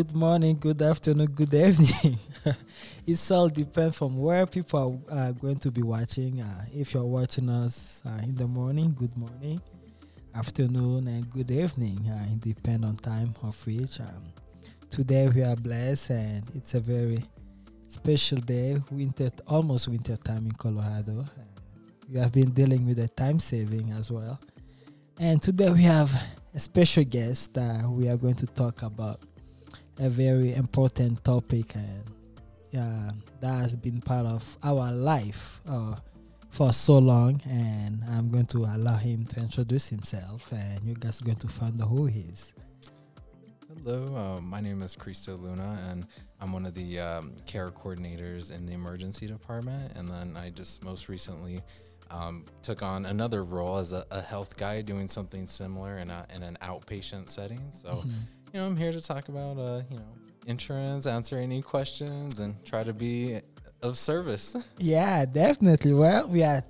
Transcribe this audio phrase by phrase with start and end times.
[0.00, 2.18] good morning, good afternoon, good evening.
[3.06, 6.40] it's all depends from where people are uh, going to be watching.
[6.40, 9.60] Uh, if you're watching us uh, in the morning, good morning,
[10.34, 11.98] afternoon, and good evening.
[12.08, 14.00] Uh, it depends on time of which.
[14.00, 14.32] Um,
[14.88, 17.22] today we are blessed, and it's a very
[17.86, 18.80] special day.
[18.90, 21.26] Winter, almost winter time in Colorado.
[22.10, 24.40] we have been dealing with the time saving as well.
[25.18, 26.10] And today we have
[26.54, 29.20] a special guest that we are going to talk about
[30.00, 32.04] a very important topic and
[32.78, 35.94] uh, that has been part of our life uh,
[36.48, 41.20] for so long and i'm going to allow him to introduce himself and you guys
[41.20, 42.54] are going to find out who he is
[43.68, 46.06] hello uh, my name is cristo luna and
[46.40, 50.82] i'm one of the um, care coordinators in the emergency department and then i just
[50.82, 51.62] most recently
[52.10, 56.26] um, took on another role as a, a, health guy doing something similar in, a,
[56.34, 57.60] in an outpatient setting.
[57.70, 58.10] So, mm-hmm.
[58.52, 60.12] You know, I'm here to talk about, uh, you know,
[60.46, 63.40] insurance, answer any questions, and try to be
[63.82, 64.56] of service.
[64.78, 65.94] Yeah, definitely.
[65.94, 66.62] Well, we are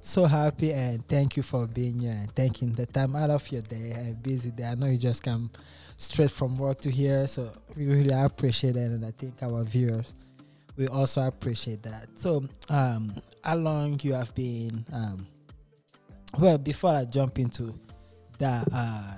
[0.00, 3.62] so happy and thank you for being here and taking the time out of your
[3.62, 4.64] day and busy day.
[4.64, 5.50] I know you just come
[5.96, 10.14] straight from work to here, so we really appreciate it, and I think our viewers
[10.76, 12.08] we also appreciate that.
[12.16, 14.84] So, um, how long you have been?
[14.92, 15.26] Um,
[16.38, 17.78] well, before I jump into
[18.38, 19.16] that, uh,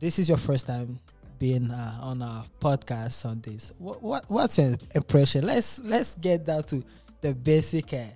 [0.00, 0.98] this is your first time
[1.38, 3.72] being uh, on our podcast on this.
[3.78, 5.46] What, what what's your impression?
[5.46, 6.82] Let's let's get down to
[7.20, 8.12] the basic, uh,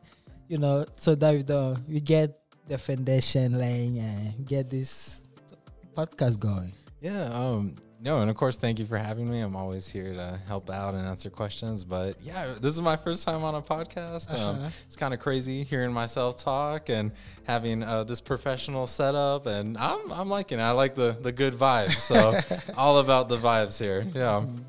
[0.48, 5.22] you know, so that we don't we get the foundation laying and get this
[5.94, 6.72] podcast going.
[7.00, 7.24] Yeah.
[7.32, 9.40] Um no, and of course, thank you for having me.
[9.40, 11.84] I'm always here to help out and answer questions.
[11.84, 14.32] But yeah, this is my first time on a podcast.
[14.32, 14.70] Um, uh-huh.
[14.86, 17.12] it's kind of crazy hearing myself talk and
[17.44, 20.62] having uh, this professional setup, and I'm I'm liking it.
[20.62, 21.98] I like the the good vibes.
[21.98, 22.38] So
[22.76, 24.06] all about the vibes here.
[24.14, 24.62] Yeah, mm-hmm.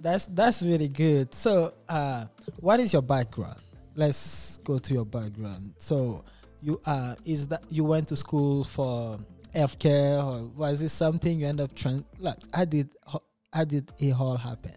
[0.00, 1.34] that's that's really good.
[1.34, 2.24] So, uh,
[2.56, 3.60] what is your background?
[3.94, 5.74] Let's go to your background.
[5.78, 6.24] So,
[6.62, 9.18] you uh, is that you went to school for
[9.56, 12.04] healthcare, or was it something you end up trying?
[12.18, 12.90] Like, how did
[13.52, 14.72] how did it all happen?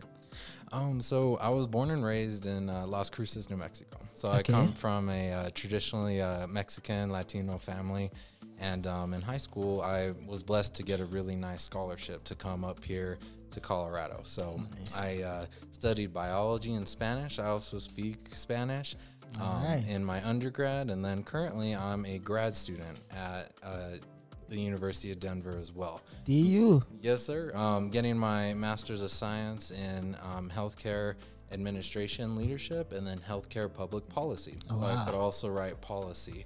[0.72, 3.98] Um, so I was born and raised in uh, Las Cruces, New Mexico.
[4.14, 4.40] So okay.
[4.40, 8.12] I come from a uh, traditionally uh, Mexican Latino family,
[8.60, 12.36] and um, in high school I was blessed to get a really nice scholarship to
[12.36, 13.18] come up here
[13.52, 14.22] to Colorado.
[14.24, 14.98] So nice.
[14.98, 17.40] I uh, studied biology and Spanish.
[17.40, 18.96] I also speak Spanish.
[19.40, 19.84] Um, right.
[19.88, 23.98] in my undergrad, and then currently I'm a grad student at uh,
[24.50, 26.02] the University of Denver as well.
[26.26, 26.84] DU.
[27.02, 27.52] Yes, sir.
[27.56, 31.16] Um, getting my Master's of Science in um, Healthcare
[31.52, 34.58] Administration Leadership and then Healthcare Public Policy.
[34.70, 35.02] Oh, so wow.
[35.02, 36.46] I could also write policy.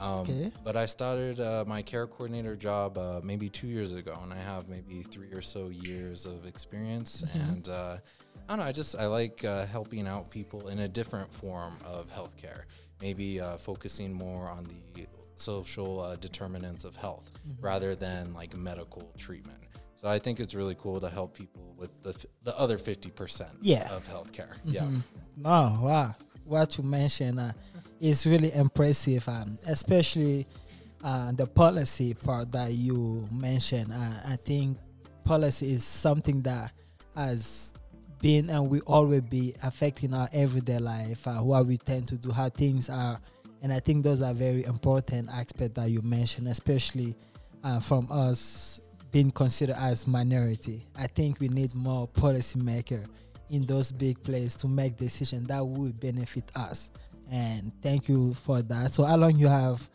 [0.00, 0.52] Um, okay.
[0.64, 4.38] But I started uh, my care coordinator job uh, maybe two years ago, and I
[4.38, 7.22] have maybe three or so years of experience.
[7.22, 7.38] Mm-hmm.
[7.38, 7.96] And uh,
[8.48, 11.78] I don't know, I just I like uh, helping out people in a different form
[11.84, 12.62] of healthcare.
[13.00, 15.06] Maybe uh, focusing more on the
[15.42, 17.64] social uh, determinants of health mm-hmm.
[17.64, 19.58] rather than like medical treatment.
[20.00, 23.54] So I think it's really cool to help people with the the other fifty percent
[23.60, 23.96] yeah.
[23.96, 24.54] of healthcare.
[24.64, 24.70] Mm-hmm.
[24.70, 24.88] Yeah.
[25.36, 26.14] No, wow,
[26.44, 27.52] what you mentioned uh,
[28.00, 30.46] is really impressive, um, especially
[31.04, 33.92] uh, the policy part that you mentioned.
[33.92, 34.78] Uh, I think
[35.24, 36.72] policy is something that
[37.14, 37.72] has
[38.20, 42.30] been and will always be affecting our everyday life, uh, what we tend to do,
[42.30, 43.20] how things are
[43.62, 47.14] and I think those are very important aspects that you mentioned, especially
[47.62, 48.80] uh, from us
[49.12, 50.84] being considered as minority.
[50.96, 53.06] I think we need more policymaker
[53.50, 56.90] in those big places to make decisions that would benefit us.
[57.30, 58.92] And thank you for that.
[58.92, 59.88] So how long you have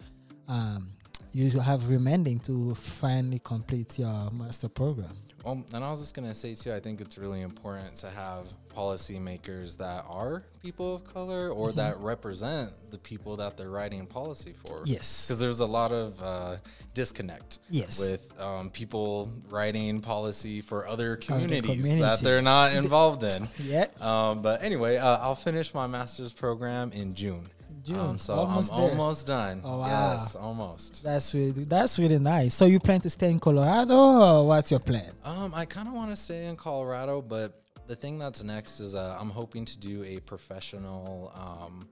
[0.48, 0.88] um,
[1.34, 5.14] you have remaining to finally complete your master program?
[5.48, 8.48] Well, and I was just gonna say too, I think it's really important to have
[8.76, 11.78] policymakers that are people of color or mm-hmm.
[11.78, 14.82] that represent the people that they're writing policy for.
[14.84, 16.58] Yes, because there's a lot of uh,
[16.94, 17.60] disconnect.
[17.70, 23.48] Yes, with um, people writing policy for other communities that they're not involved in.
[23.64, 23.86] yeah.
[24.02, 27.48] Um, but anyway, uh, I'll finish my master's program in June.
[27.88, 28.00] June.
[28.00, 28.90] Um, so almost I'm there.
[28.90, 29.62] almost done.
[29.64, 30.14] Oh wow.
[30.14, 31.04] Yes, almost.
[31.04, 32.54] That's really that's really nice.
[32.54, 35.12] So you plan to stay in Colorado or what's your plan?
[35.24, 38.96] Um, I kind of want to stay in Colorado, but the thing that's next is
[38.96, 41.32] uh, I'm hoping to do a professional.
[41.36, 41.88] Um,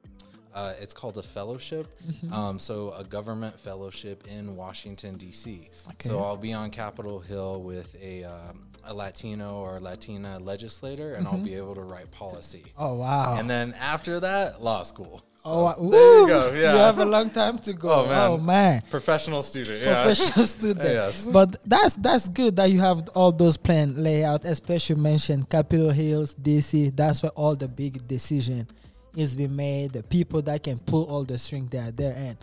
[0.53, 2.31] uh, it's called a fellowship, mm-hmm.
[2.31, 5.69] um, so a government fellowship in Washington D.C.
[5.85, 6.07] Okay.
[6.07, 11.25] So I'll be on Capitol Hill with a um, a Latino or Latina legislator, and
[11.25, 11.35] mm-hmm.
[11.35, 12.63] I'll be able to write policy.
[12.77, 13.35] Oh wow!
[13.37, 15.25] And then after that, law school.
[15.47, 16.53] Oh, there you go.
[16.53, 17.93] Yeah, you have a long time to go.
[17.93, 18.81] Oh man, oh, man.
[18.89, 19.83] professional student.
[19.83, 20.83] Professional student.
[20.89, 24.43] yes, but that's that's good that you have all those plans layout.
[24.43, 26.95] Especially mentioned Capitol Hills, DC.
[26.95, 28.67] That's where all the big decision
[29.15, 29.93] is being made.
[29.93, 32.37] The people that can pull all the string, they are there, and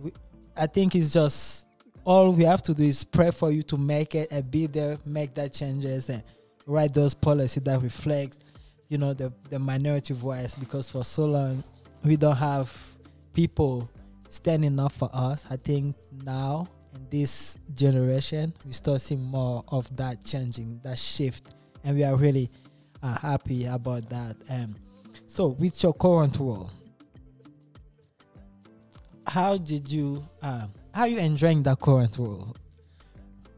[0.00, 0.12] we,
[0.56, 1.66] I think it's just
[2.06, 4.96] all we have to do is pray for you to make it and be there,
[5.04, 6.22] make that changes, and
[6.66, 8.38] write those policies that reflect,
[8.88, 10.54] you know, the the minority voice.
[10.54, 11.62] Because for so long
[12.06, 12.74] we don't have
[13.32, 13.90] people
[14.28, 15.46] standing up for us.
[15.50, 21.54] I think now in this generation, we start seeing more of that changing, that shift,
[21.84, 22.50] and we are really
[23.02, 24.36] uh, happy about that.
[24.48, 24.76] Um,
[25.26, 26.70] so, with your current role,
[29.26, 32.54] how did you, uh, how are you enjoying that current role?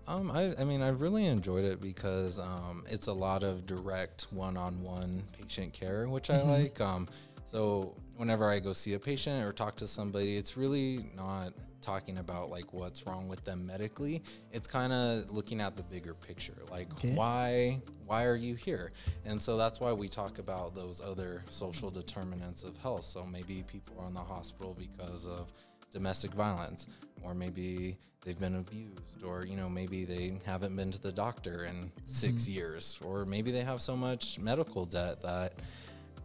[0.07, 4.27] Um, I, I mean, I've really enjoyed it because um, it's a lot of direct
[4.31, 6.49] one-on-one patient care, which mm-hmm.
[6.49, 6.81] I like.
[6.81, 7.09] Um,
[7.45, 12.19] so whenever I go see a patient or talk to somebody, it's really not talking
[12.19, 14.23] about like what's wrong with them medically.
[14.53, 16.57] It's kind of looking at the bigger picture.
[16.71, 17.15] Like okay.
[17.15, 18.93] why why are you here?
[19.25, 23.05] And so that's why we talk about those other social determinants of health.
[23.05, 25.53] So maybe people are in the hospital because of
[25.93, 26.89] domestic violence
[27.23, 31.65] or maybe they've been abused or you know maybe they haven't been to the doctor
[31.65, 32.53] in 6 mm-hmm.
[32.53, 35.55] years or maybe they have so much medical debt that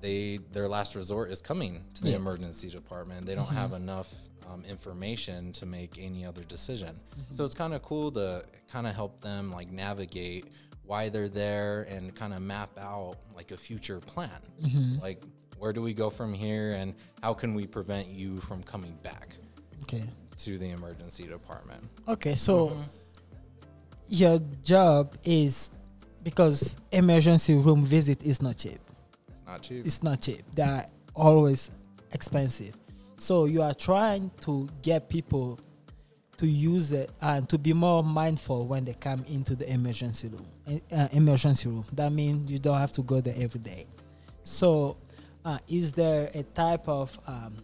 [0.04, 2.18] they their last resort is coming to the yeah.
[2.18, 3.26] emergency department.
[3.26, 3.56] They don't mm-hmm.
[3.56, 4.14] have enough
[4.52, 6.90] um, information to make any other decision.
[6.90, 7.36] Mm-hmm.
[7.36, 10.48] So it's kind of cool to kind of help them like navigate
[10.86, 14.42] why they're there and kind of map out like a future plan.
[14.62, 15.02] Mm-hmm.
[15.02, 15.24] Like
[15.58, 19.38] where do we go from here and how can we prevent you from coming back?
[19.84, 20.04] Okay.
[20.40, 21.82] To the emergency department.
[22.10, 22.82] Okay, so mm-hmm.
[24.10, 25.72] your job is
[26.24, 28.83] because emergency room visit is not cheap
[29.54, 29.86] not cheap.
[29.86, 30.42] It's not cheap.
[30.56, 30.86] They're
[31.16, 31.72] always
[32.12, 32.76] expensive.
[33.18, 35.60] So you are trying to get people
[36.38, 40.46] to use it and to be more mindful when they come into the emergency room.
[40.68, 41.86] Eh, uh, emergency room.
[41.94, 43.86] That means you don't have to go there every day.
[44.42, 44.98] So,
[45.46, 47.58] uh, is there a type of um,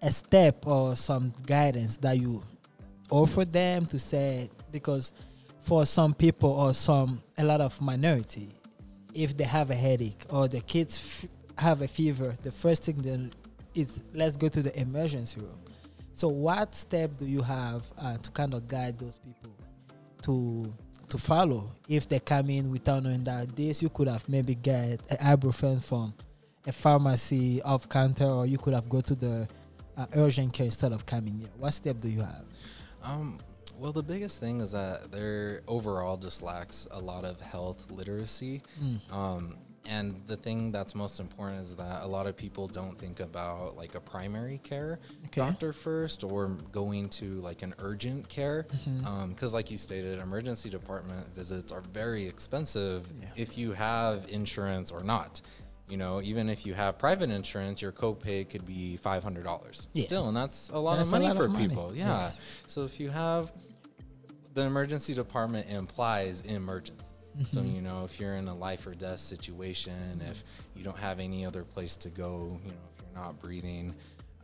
[0.00, 2.42] a step or some guidance that you
[3.10, 5.12] offer them to say because
[5.60, 8.48] for some people or some a lot of minority
[9.14, 11.26] if they have a headache or the kids
[11.58, 13.32] have a fever, the first thing then
[13.74, 15.58] is let's go to the emergency room.
[16.12, 19.50] So, what step do you have uh, to kind of guide those people
[20.22, 20.72] to
[21.08, 25.00] to follow if they come in without knowing that this you could have maybe get
[25.10, 26.14] an ibuprofen from
[26.66, 29.48] a pharmacy off counter, or you could have go to the
[29.96, 31.50] uh, urgent care instead of coming here.
[31.58, 32.44] What step do you have?
[33.02, 33.38] Um,
[33.78, 38.62] well, the biggest thing is that there overall just lacks a lot of health literacy.
[38.82, 39.12] Mm.
[39.12, 43.20] Um, and the thing that's most important is that a lot of people don't think
[43.20, 45.40] about like a primary care okay.
[45.40, 49.06] doctor first or going to like an urgent care because mm-hmm.
[49.06, 53.28] um, like you stated emergency department visits are very expensive yeah.
[53.36, 55.40] if you have insurance or not
[55.88, 60.04] you know even if you have private insurance your copay could be $500 yeah.
[60.04, 61.98] still and that's a lot that's of money lot for of people money.
[61.98, 62.40] yeah yes.
[62.66, 63.52] so if you have
[64.54, 67.13] the emergency department implies emergency.
[67.36, 67.44] Mm-hmm.
[67.56, 70.44] So you know, if you're in a life or death situation, if
[70.76, 73.94] you don't have any other place to go, you know, if you're not breathing,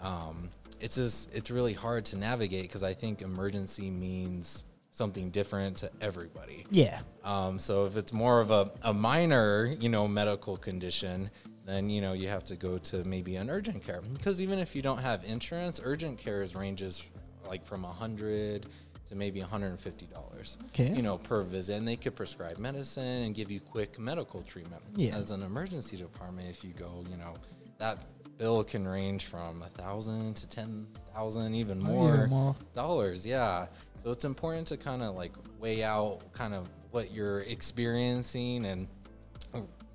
[0.01, 0.49] um,
[0.81, 5.91] it's just it's really hard to navigate because I think emergency means something different to
[6.01, 6.67] everybody.
[6.71, 7.01] Yeah.
[7.23, 11.31] Um, so if it's more of a, a minor, you know, medical condition,
[11.65, 14.75] then you know you have to go to maybe an urgent care because even if
[14.75, 17.05] you don't have insurance, urgent care is ranges
[17.47, 18.67] like from a hundred
[19.11, 20.95] to maybe $150 okay.
[20.95, 21.77] you know per visit.
[21.77, 24.83] And they could prescribe medicine and give you quick medical treatment.
[24.95, 25.17] Yeah.
[25.17, 27.35] as an emergency department if you go you know
[27.79, 27.99] that
[28.39, 32.57] bill can range from a thousand to ten thousand even more, more.
[32.73, 33.27] dollars.
[33.27, 33.67] Yeah.
[34.03, 38.89] So it's important to kind of like weigh out kind of what you're experiencing and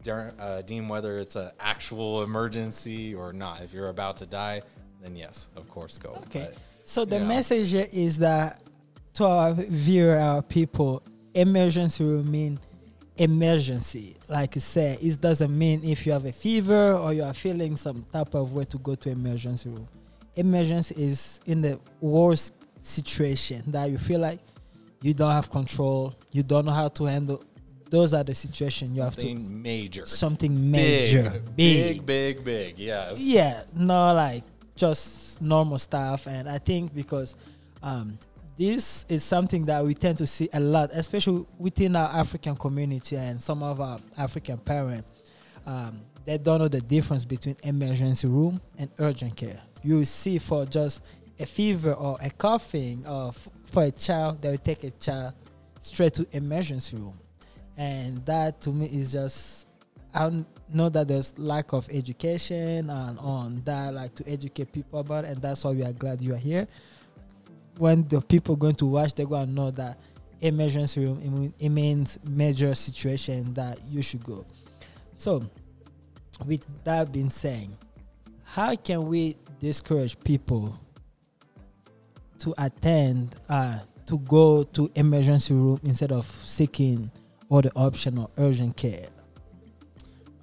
[0.07, 3.61] uh, deem whether it's an actual emergency or not.
[3.61, 4.61] If you're about to die
[5.01, 6.21] then yes of course go.
[6.27, 6.49] Okay.
[6.51, 8.61] But, so the message is that
[9.15, 11.01] to our viewer, our people,
[11.33, 12.59] emergency room mean
[13.17, 14.15] emergency.
[14.27, 17.77] Like you said, it doesn't mean if you have a fever or you are feeling
[17.77, 19.87] some type of way to go to emergency room.
[20.35, 24.39] Emergency is in the worst situation that you feel like
[25.01, 27.43] you don't have control, you don't know how to handle.
[27.89, 29.21] Those are the situations you have to.
[29.21, 30.05] Something major.
[30.05, 31.41] Something major.
[31.55, 32.79] Big, big, big, big.
[32.79, 33.19] Yes.
[33.19, 34.43] Yeah, not like
[34.75, 36.27] just normal stuff.
[36.27, 37.35] And I think because
[37.81, 38.17] um,
[38.57, 43.17] this is something that we tend to see a lot, especially within our African community
[43.17, 45.07] and some of our African parents.
[45.65, 49.61] Um, they don't know the difference between emergency room and urgent care.
[49.83, 51.03] you see for just
[51.39, 55.33] a fever or a coughing or f- for a child, they will take a child
[55.79, 57.17] straight to emergency room,
[57.77, 59.67] and that to me is just
[60.13, 65.25] I know that there's lack of education and on that, like to educate people about,
[65.25, 66.67] it, and that's why we are glad you are here.
[67.77, 69.97] When the people going to watch, they're going to know that
[70.41, 74.45] emergency room it means major situation that you should go.
[75.13, 75.43] So,
[76.45, 77.69] with that being said,
[78.43, 80.77] how can we discourage people
[82.39, 87.09] to attend, uh, to go to emergency room instead of seeking
[87.49, 89.07] other option or urgent care?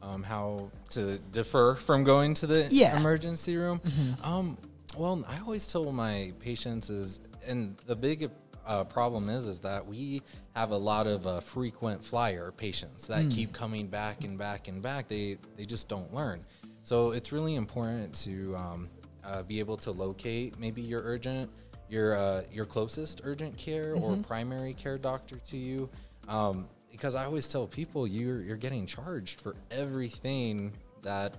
[0.03, 2.97] Um, how to defer from going to the yeah.
[2.97, 3.81] emergency room?
[3.81, 4.31] Mm-hmm.
[4.31, 4.59] Um,
[4.97, 8.31] well, I always tell my patients is, and the big
[8.67, 10.23] uh, problem is, is that we
[10.55, 13.33] have a lot of uh, frequent flyer patients that mm.
[13.33, 15.09] keep coming back and back and back.
[15.09, 16.45] They they just don't learn.
[16.85, 18.89] So it's really important to um,
[19.25, 21.51] uh, be able to locate maybe your urgent,
[21.89, 24.05] your uh, your closest urgent care mm-hmm.
[24.05, 25.89] or primary care doctor to you.
[26.29, 30.73] Um, because I always tell people you're you're getting charged for everything
[31.03, 31.35] that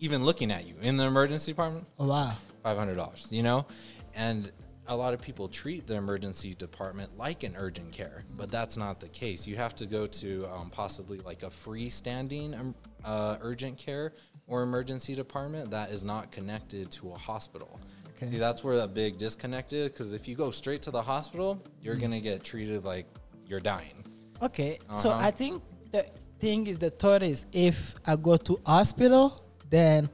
[0.00, 1.88] even looking at you in the emergency department.
[1.98, 3.28] Oh wow, five hundred dollars.
[3.30, 3.66] You know,
[4.14, 4.50] and
[4.88, 9.00] a lot of people treat the emergency department like an urgent care, but that's not
[9.00, 9.46] the case.
[9.46, 12.74] You have to go to um, possibly like a freestanding um,
[13.04, 14.14] uh, urgent care
[14.46, 17.78] or emergency department that is not connected to a hospital.
[18.16, 18.32] Okay.
[18.32, 21.62] See, that's where a big disconnect is because if you go straight to the hospital,
[21.82, 22.00] you're mm.
[22.00, 23.06] gonna get treated like
[23.46, 24.04] you're dying.
[24.42, 24.98] Okay, uh-huh.
[24.98, 26.04] so I think the
[26.40, 30.08] thing is the thought is if I go to hospital, then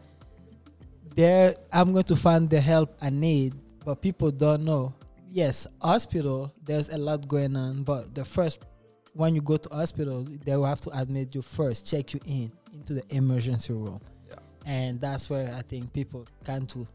[1.15, 3.55] there I'm going to find the help I need
[3.85, 4.95] but people don't know.
[5.31, 8.65] Yes, hospital, there's a lot going on, but the first
[9.13, 12.51] when you go to hospital, they will have to admit you first, check you in
[12.73, 14.01] into the emergency room.
[14.29, 14.35] Yeah.
[14.67, 16.87] And that's where I think people can to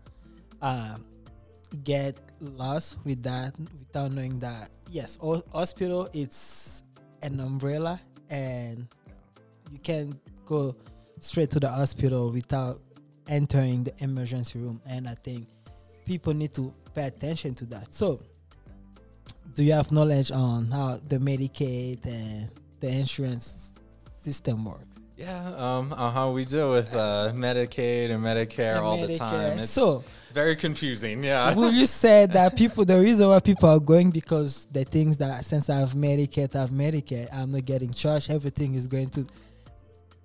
[0.61, 0.97] uh,
[1.83, 5.17] get lost with that without knowing that yes,
[5.53, 6.83] hospital it's
[7.21, 8.87] an umbrella and
[9.71, 10.75] you can go
[11.19, 12.81] straight to the hospital without
[13.29, 14.81] entering the emergency room.
[14.85, 15.47] And I think
[16.05, 17.93] people need to pay attention to that.
[17.93, 18.19] So,
[19.55, 23.73] do you have knowledge on how the Medicaid and the insurance
[24.17, 24.97] system works?
[25.17, 29.07] Yeah, um, uh, how we deal with uh, Medicaid and Medicare and all Medicare.
[29.07, 29.59] the time.
[29.59, 30.01] It's so
[30.33, 31.25] very confusing.
[31.25, 31.53] Yeah.
[31.55, 35.43] Will you say that people the reason why people are going because they think that
[35.43, 38.31] since I have Medicaid, I have Medicare, I'm not getting charged.
[38.31, 39.27] Everything is going to,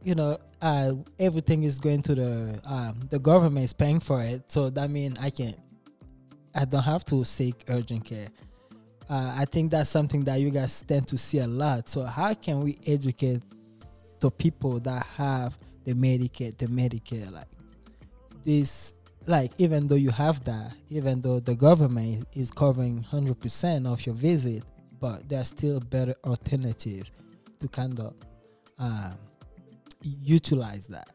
[0.05, 4.51] you know, uh, everything is going to the um, the government is paying for it.
[4.53, 5.55] So that means I can
[6.55, 8.29] I don't have to seek urgent care.
[9.09, 11.89] Uh, I think that's something that you guys tend to see a lot.
[11.89, 13.43] So how can we educate
[14.21, 17.49] the people that have the Medicaid, the Medicare, like
[18.45, 18.95] this,
[19.27, 24.05] like even though you have that, even though the government is covering hundred percent of
[24.07, 24.63] your visit,
[25.01, 27.11] but there's still better alternative
[27.61, 28.15] to kind of
[28.79, 29.19] um,
[30.05, 31.11] utilize that.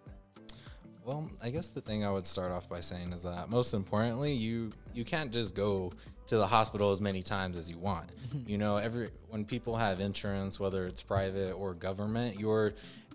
[1.05, 4.34] Well, I guess the thing I would start off by saying is that most importantly,
[4.34, 5.91] you you can't just go
[6.27, 8.12] to the hospital as many times as you want.
[8.46, 12.74] You know, every when people have insurance, whether it's private or government, you're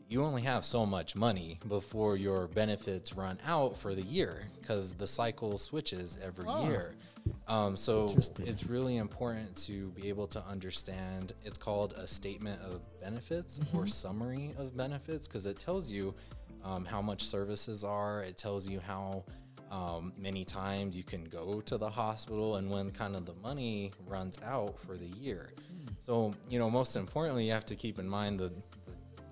[0.08, 4.94] you only have so much money before your benefits run out for the year because
[4.94, 6.66] the cycle switches every oh.
[6.66, 6.94] year.
[7.46, 11.32] Um, so it's really important to be able to understand.
[11.44, 13.78] It's called a statement of benefits mm-hmm.
[13.78, 16.14] or summary of benefits because it tells you
[16.64, 18.22] um, how much services are.
[18.22, 19.24] It tells you how
[19.70, 23.90] um, many times you can go to the hospital and when kind of the money
[24.06, 25.50] runs out for the year.
[25.58, 25.92] Mm.
[25.98, 28.62] So, you know, most importantly, you have to keep in mind the, the,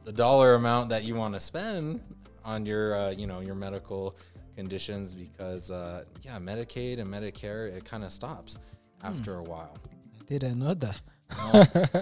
[0.04, 2.00] the dollar amount that you want to spend
[2.44, 4.16] on your, uh, you know, your medical
[4.56, 8.58] conditions because, uh, yeah, Medicaid and Medicare, it kind of stops
[9.02, 9.76] after a while.
[10.20, 11.00] I didn't know that.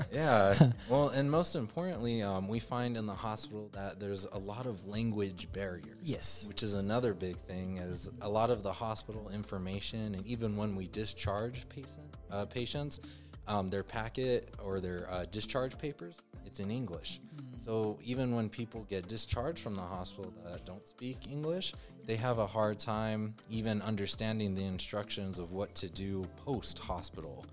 [0.12, 0.54] yeah.
[0.88, 4.86] Well, and most importantly, um, we find in the hospital that there's a lot of
[4.86, 5.98] language barriers.
[6.02, 6.44] Yes.
[6.48, 7.78] Which is another big thing.
[7.78, 13.00] Is a lot of the hospital information, and even when we discharge patient uh, patients,
[13.46, 17.20] um, their packet or their uh, discharge papers, it's in English.
[17.36, 17.60] Mm.
[17.64, 21.74] So even when people get discharged from the hospital that don't speak English,
[22.10, 27.46] they have a hard time even understanding the instructions of what to do post hospital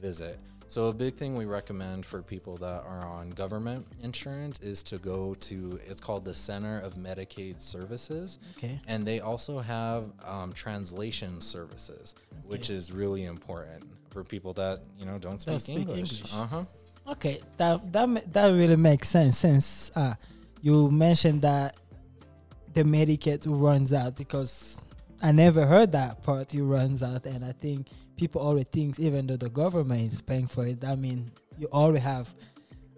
[0.00, 0.38] visit.
[0.68, 4.96] So a big thing we recommend for people that are on government insurance is to
[4.96, 8.38] go to it's called the Center of Medicaid Services.
[8.56, 8.80] Okay.
[8.88, 12.48] And they also have um, translation services, okay.
[12.48, 15.98] which is really important for people that you know don't speak, don't speak English.
[15.98, 16.34] English.
[16.34, 16.64] Uh huh.
[17.08, 20.14] Okay, that that that really makes sense since uh,
[20.62, 21.76] you mentioned that
[22.78, 24.80] the Medicaid runs out because
[25.20, 26.54] I never heard that part.
[26.54, 30.46] It runs out, and I think people already think even though the government is paying
[30.46, 32.32] for it, I mean, you already have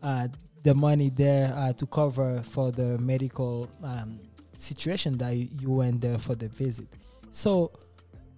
[0.03, 0.29] uh,
[0.65, 4.21] the money there uh, to cover for the medical um,
[4.53, 6.89] situation that you, you went there for the visit.
[7.31, 7.73] So,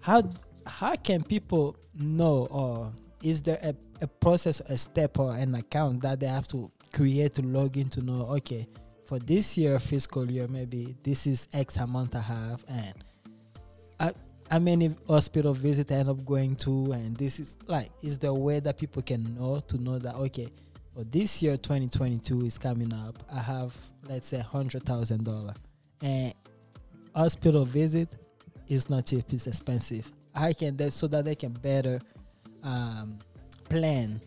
[0.01, 0.23] how
[0.65, 6.03] how can people know, or is there a, a process, a step, or an account
[6.03, 8.27] that they have to create to log in to know?
[8.37, 8.69] Okay,
[9.13, 12.95] for this year fiscal year, maybe this is X amount I have, and
[14.01, 14.13] I,
[14.51, 18.33] how many hospital visit I end up going to, and this is like is the
[18.33, 20.49] way that people can know to know that okay,
[20.95, 23.77] for this year 2022 is coming up, I have
[24.09, 25.53] let's say hundred thousand dollar,
[26.01, 26.33] and
[27.15, 28.17] hospital visit
[28.67, 30.11] is not cheap; it's expensive.
[30.35, 32.01] I can that so that they can better
[32.63, 33.19] um,
[33.69, 34.23] plan,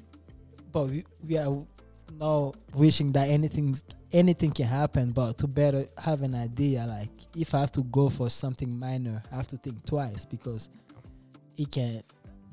[0.72, 1.66] but we, we are
[2.20, 3.78] now wishing that anything
[4.12, 8.10] anything can happen, but to better have an idea, like if I have to go
[8.10, 10.70] for something minor, I have to think twice because
[11.58, 12.02] it can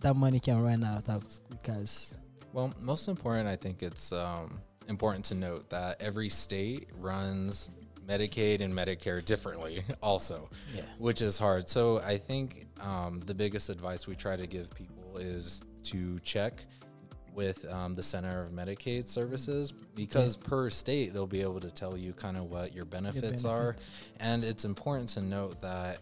[0.01, 1.05] that money can run out
[1.49, 2.17] because.
[2.53, 7.71] Well, most important, I think it's um, important to note that every state runs
[8.07, 10.83] Medicaid and Medicare differently, also, yeah.
[10.99, 11.69] which is hard.
[11.69, 16.65] So I think um, the biggest advice we try to give people is to check
[17.35, 20.49] with um, the Center of Medicaid Services because yeah.
[20.49, 23.47] per state they'll be able to tell you kind of what your benefits your benefit.
[23.47, 23.77] are,
[24.21, 25.99] and it's important to note that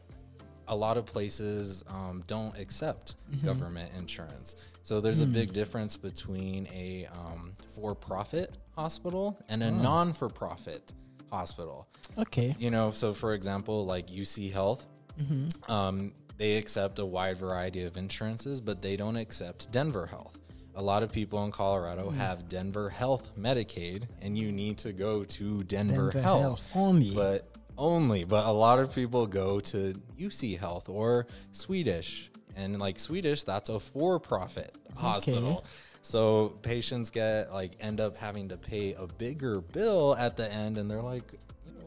[0.69, 3.47] a lot of places um, don't accept mm-hmm.
[3.47, 4.57] government insurance.
[4.83, 5.25] So there's mm.
[5.25, 9.71] a big difference between a um, for-profit hospital and a oh.
[9.71, 10.93] non-for-profit
[11.31, 11.87] hospital.
[12.17, 12.55] Okay.
[12.59, 14.87] You know, so for example, like UC Health,
[15.21, 15.71] mm-hmm.
[15.71, 20.39] um, they accept a wide variety of insurances, but they don't accept Denver Health
[20.75, 22.17] a lot of people in Colorado mm.
[22.17, 26.41] have Denver Health Medicaid, and you need to go to Denver, Denver Health.
[26.41, 27.15] Health only.
[27.15, 32.99] But only, but a lot of people go to UC Health or Swedish, and like
[32.99, 35.01] Swedish, that's a for-profit okay.
[35.01, 35.65] hospital.
[36.03, 40.79] So patients get like end up having to pay a bigger bill at the end,
[40.79, 41.25] and they're like,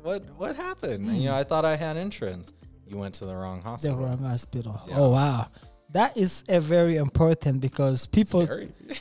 [0.02, 0.24] "What?
[0.38, 1.08] What happened?
[1.08, 1.22] Mm.
[1.22, 2.54] You know, I thought I had insurance.
[2.88, 3.98] You went to the wrong hospital.
[3.98, 4.82] The wrong hospital.
[4.88, 5.00] Yeah.
[5.00, 5.48] Oh wow."
[5.94, 8.42] That is a very important because people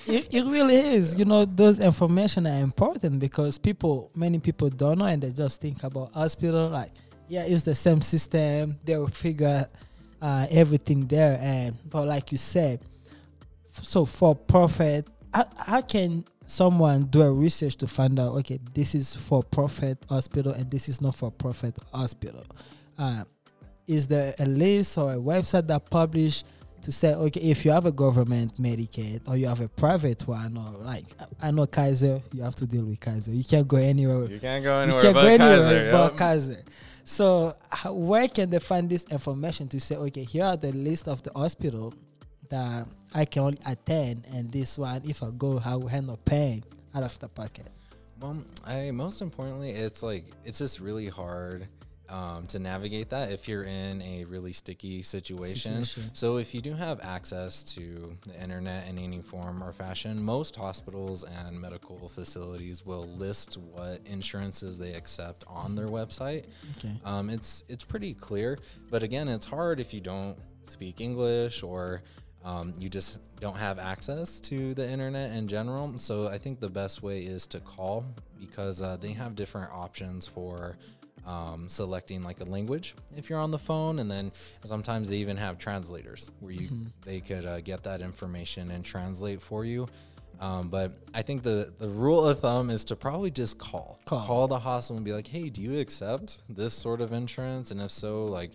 [0.07, 1.17] it, it really is.
[1.17, 5.61] You know those information are important because people many people don't know and they just
[5.61, 6.93] think about hospital like
[7.29, 8.79] yeah it's the same system.
[8.85, 9.67] They'll figure
[10.21, 11.39] uh, everything there.
[11.41, 12.81] And but like you said
[13.81, 18.95] so for profit how, how can someone do a research to find out okay this
[18.95, 22.45] is for profit hospital and this is not for profit hospital?
[22.99, 23.25] Uh,
[23.87, 26.45] is there a list or a website that publish
[26.83, 30.57] to say, okay, if you have a government Medicaid or you have a private one,
[30.57, 31.05] or like
[31.41, 33.33] I know Kaiser, you have to deal with Kaiser.
[33.33, 34.27] You can't go anywhere.
[34.27, 34.97] You can't go anywhere.
[34.99, 36.19] You can't but go anywhere Kaiser, but yep.
[36.19, 36.63] Kaiser.
[37.05, 41.23] So where can they find this information to say, okay, here are the list of
[41.23, 41.93] the hospital
[42.49, 46.25] that I can only attend, and this one, if I go, I will end up
[46.25, 46.63] paying
[46.95, 47.69] out of the pocket.
[48.21, 51.67] Well, I most importantly, it's like it's just really hard
[52.13, 55.85] um, to navigate that if you're in a really sticky situation.
[55.85, 56.15] situation.
[56.15, 60.55] So, if you do have access to the internet in any form or fashion, most
[60.55, 66.45] hospitals and medical facilities will list what insurances they accept on their website.
[66.77, 66.93] Okay.
[67.05, 68.59] Um, it's it's pretty clear,
[68.91, 72.03] but again, it's hard if you don't speak English or
[72.45, 75.97] um, you just don't have access to the internet in general.
[75.97, 78.05] So I think the best way is to call
[78.39, 80.77] because uh, they have different options for
[81.27, 84.33] um, selecting like a language if you're on the phone, and then
[84.65, 86.85] sometimes they even have translators where you mm-hmm.
[87.05, 89.87] they could uh, get that information and translate for you.
[90.41, 94.01] Um, but I think the the rule of thumb is to probably just call.
[94.05, 97.71] call, call the hospital and be like, "Hey, do you accept this sort of insurance?
[97.71, 98.51] And if so, like,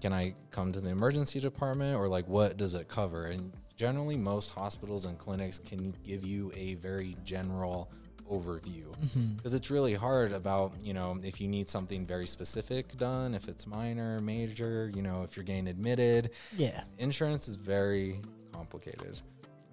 [0.00, 4.16] can I come to the emergency department, or like, what does it cover?" And generally,
[4.16, 7.90] most hospitals and clinics can give you a very general
[8.30, 9.56] overview because mm-hmm.
[9.56, 13.66] it's really hard about you know if you need something very specific done if it's
[13.66, 18.20] minor major you know if you're getting admitted yeah insurance is very
[18.52, 19.20] complicated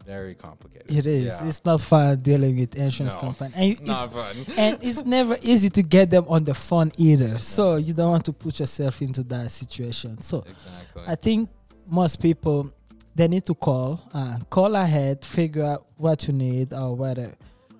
[0.06, 0.92] very complicated.
[0.92, 1.26] It is.
[1.26, 1.48] Yeah.
[1.48, 4.36] It's not fun dealing with insurance no, company, and not fun.
[4.58, 7.30] and it's never easy to get them on the phone either.
[7.30, 7.38] Yeah.
[7.40, 10.22] So you don't want to put yourself into that situation.
[10.22, 11.04] So exactly.
[11.08, 11.50] I think
[11.88, 12.72] most people
[13.16, 17.34] they need to call, uh, call ahead, figure out what you need or whether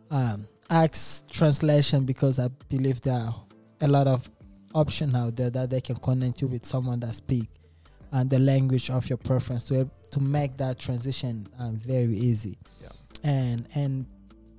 [0.10, 3.36] um, ask translation because I believe there are
[3.82, 4.30] a lot of
[4.74, 7.50] options out there that they can connect you with someone that speak
[8.12, 12.58] and the language of your preference to to make that transition uh, very easy.
[12.82, 12.90] Yeah.
[13.24, 14.06] And and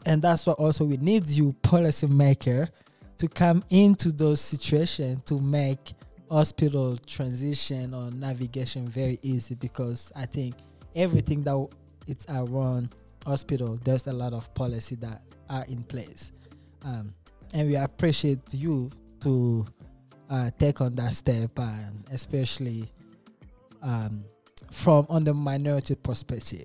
[0.04, 2.68] and that's what also we need you policymaker
[3.18, 5.94] to come into those situations to make
[6.30, 10.56] hospital transition or navigation very easy because I think
[10.94, 11.68] everything that
[12.06, 12.94] it's around
[13.26, 16.32] hospital, there's a lot of policy that are in place.
[16.84, 17.12] Um,
[17.52, 19.66] and we appreciate you to
[20.30, 22.90] uh, take on that step, and especially
[23.82, 24.24] um,
[24.70, 26.64] from on the minority perspective.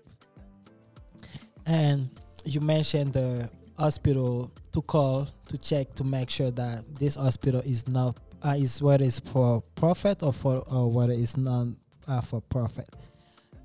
[1.65, 2.09] And
[2.45, 7.87] you mentioned the hospital to call to check to make sure that this hospital is
[7.87, 11.67] not uh, is whether it's for profit or for or whether it's not
[12.07, 12.89] uh, for profit.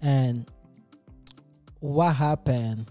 [0.02, 0.46] And
[1.86, 2.90] what happened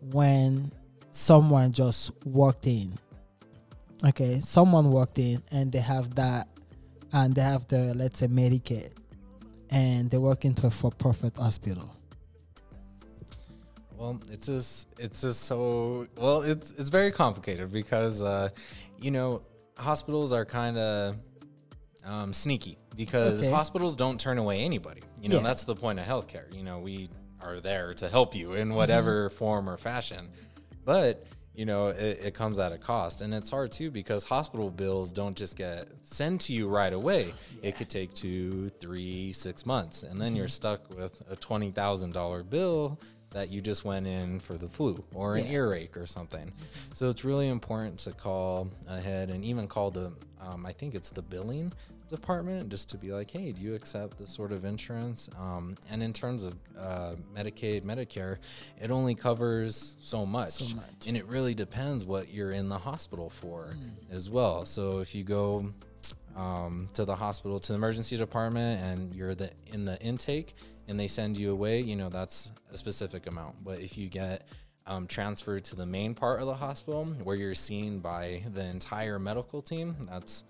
[0.00, 0.70] when
[1.10, 2.96] someone just walked in?
[4.06, 6.48] Okay, someone walked in and they have that,
[7.12, 8.92] and they have the let's say Medicaid,
[9.70, 11.94] and they work into a for-profit hospital.
[13.96, 16.42] Well, it's just it's just so well.
[16.42, 18.48] It's it's very complicated because uh,
[18.98, 19.42] you know
[19.76, 21.16] hospitals are kind of
[22.04, 23.50] um, sneaky because okay.
[23.50, 25.02] hospitals don't turn away anybody.
[25.20, 25.42] You know, yeah.
[25.42, 26.54] that's the point of healthcare.
[26.54, 27.10] You know, we
[27.42, 29.36] are there to help you in whatever mm-hmm.
[29.36, 30.28] form or fashion.
[30.84, 33.22] But, you know, it, it, comes at a cost.
[33.22, 37.26] And it's hard too because hospital bills don't just get sent to you right away.
[37.26, 37.68] Yeah.
[37.68, 40.02] It could take two, three, six months.
[40.02, 40.36] And then mm-hmm.
[40.36, 42.98] you're stuck with a $20,000 bill
[43.30, 45.52] that you just went in for the flu or an yeah.
[45.52, 46.52] earache or something.
[46.94, 51.10] So it's really important to call ahead and even call the, um, I think it's
[51.10, 51.72] the billing
[52.10, 55.30] department just to be like, hey, do you accept this sort of insurance?
[55.38, 58.36] Um, and in terms of uh, Medicaid, Medicare,
[58.80, 60.50] it only covers so much.
[60.50, 61.06] so much.
[61.06, 64.14] And it really depends what you're in the hospital for mm.
[64.14, 64.64] as well.
[64.66, 65.72] So if you go
[66.36, 70.54] um, to the hospital, to the emergency department, and you're the in the intake,
[70.88, 73.64] and they send you away, you know, that's a specific amount.
[73.64, 74.46] But if you get
[74.86, 79.18] um, transferred to the main part of the hospital where you're seen by the entire
[79.18, 80.44] medical team, that's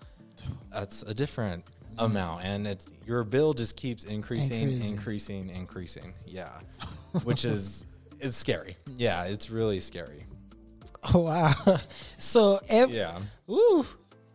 [0.73, 1.65] that's a different
[1.99, 6.15] amount, and it's your bill just keeps increasing, increasing, increasing, increasing.
[6.27, 6.51] Yeah,
[7.25, 7.87] which is
[8.21, 8.77] it's scary.
[8.97, 10.27] Yeah, it's really scary.
[11.15, 11.55] Oh wow!
[12.19, 13.87] So ev- yeah, ooh,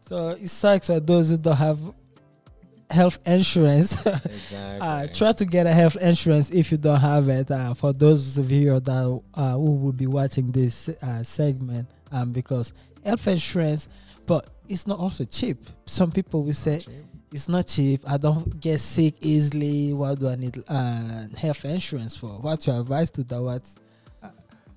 [0.01, 1.79] so it sucks for those who don't have
[2.89, 4.03] health insurance.
[4.05, 4.79] exactly.
[4.81, 7.51] uh, try to get a health insurance if you don't have it.
[7.51, 12.31] Uh, for those of you that uh, who will be watching this uh, segment, um,
[12.31, 13.87] because health insurance,
[14.25, 15.57] but it's not also cheap.
[15.85, 16.81] Some people will say
[17.31, 18.01] it's not cheap.
[18.07, 19.93] I don't get sick easily.
[19.93, 22.29] What do I need uh, health insurance for?
[22.29, 23.41] What's your advice to that?
[23.41, 23.75] What's
[24.23, 24.29] uh,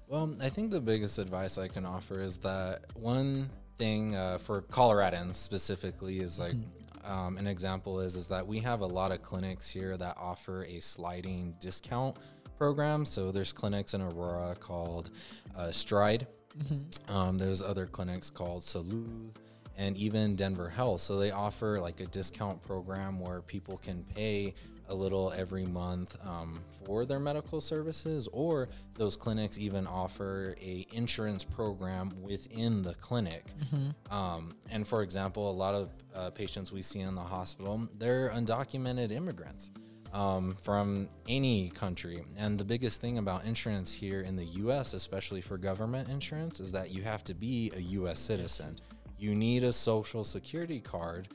[0.08, 4.62] well, I think the biggest advice I can offer is that one thing uh, for
[4.62, 9.12] Coloradans specifically is like mm-hmm um, an example is is that we have a lot
[9.12, 12.16] of clinics here that offer a sliding discount
[12.56, 13.04] program.
[13.04, 15.10] So there's clinics in Aurora called
[15.56, 16.26] uh, Stride.
[16.58, 17.16] Mm-hmm.
[17.16, 19.30] Um, there's other clinics called Salud
[19.76, 21.00] and even Denver Health.
[21.00, 24.54] So they offer like a discount program where people can pay
[24.88, 30.86] a little every month um, for their medical services, or those clinics even offer a
[30.92, 33.44] insurance program within the clinic.
[33.46, 34.14] Mm-hmm.
[34.14, 38.30] Um, and for example, a lot of uh, patients we see in the hospital, they're
[38.30, 39.70] undocumented immigrants.
[40.12, 42.24] Um, from any country.
[42.38, 46.72] And the biggest thing about insurance here in the US, especially for government insurance, is
[46.72, 48.76] that you have to be a US citizen.
[49.18, 51.28] You need a social security card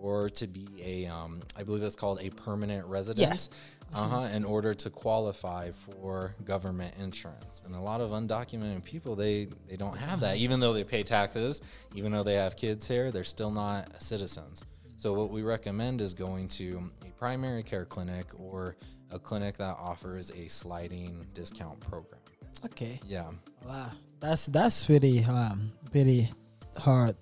[0.00, 3.30] or to be a, um, I believe it's called a permanent resident.
[3.30, 3.50] Yes.
[3.92, 4.34] Uh-huh, mm-hmm.
[4.34, 7.62] in order to qualify for government insurance.
[7.64, 10.38] And a lot of undocumented people, they, they don't have that.
[10.38, 11.62] Even though they pay taxes,
[11.94, 14.64] even though they have kids here, they're still not citizens.
[14.96, 18.76] So what we recommend is going to a primary care clinic or
[19.10, 22.20] a clinic that offers a sliding discount program.
[22.64, 23.00] Okay.
[23.06, 23.30] Yeah.
[23.66, 23.90] Wow.
[24.20, 26.30] That's that's really um very
[26.78, 27.16] hard.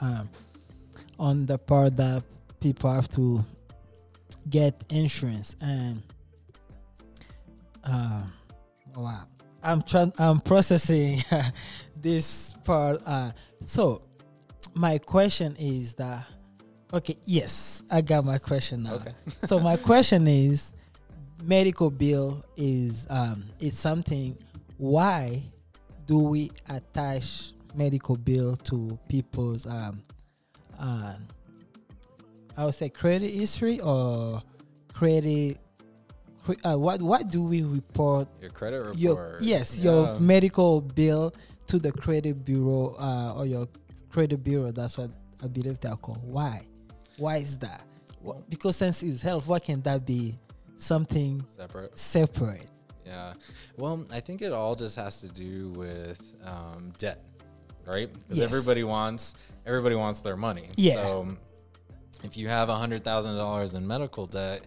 [0.00, 0.28] Um
[1.18, 2.22] on the part that
[2.60, 3.44] people have to
[4.48, 6.02] get insurance and
[7.84, 8.22] uh,
[8.96, 9.22] wow
[9.62, 11.22] i'm trying i'm processing
[11.96, 13.30] this part uh,
[13.60, 14.02] so
[14.74, 16.24] my question is that
[16.92, 19.14] okay yes i got my question now okay.
[19.46, 20.72] so my question is
[21.42, 24.36] medical bill is um it's something
[24.76, 25.42] why
[26.06, 30.02] do we attach medical bill to people's um
[30.78, 31.14] uh,
[32.56, 34.42] I would say credit history or
[34.92, 35.58] credit.
[36.64, 38.28] Uh, what what do we report?
[38.40, 38.96] Your credit report.
[38.98, 39.90] Your, yes, yeah.
[39.90, 41.32] your medical bill
[41.68, 43.68] to the credit bureau uh, or your
[44.10, 44.72] credit bureau.
[44.72, 45.10] That's what
[45.42, 46.20] I believe they're called.
[46.22, 46.66] Why?
[47.16, 47.84] Why is that?
[48.20, 50.38] Well, because since it's health, why can that be
[50.76, 51.98] something separate?
[51.98, 52.70] Separate.
[53.04, 53.34] Yeah.
[53.76, 57.24] Well, I think it all just has to do with um, debt,
[57.86, 58.12] right?
[58.12, 58.52] Because yes.
[58.52, 59.34] everybody wants
[59.66, 60.68] everybody wants their money.
[60.76, 60.94] Yeah.
[60.94, 61.36] So
[62.22, 64.62] if you have a hundred thousand dollars in medical debt,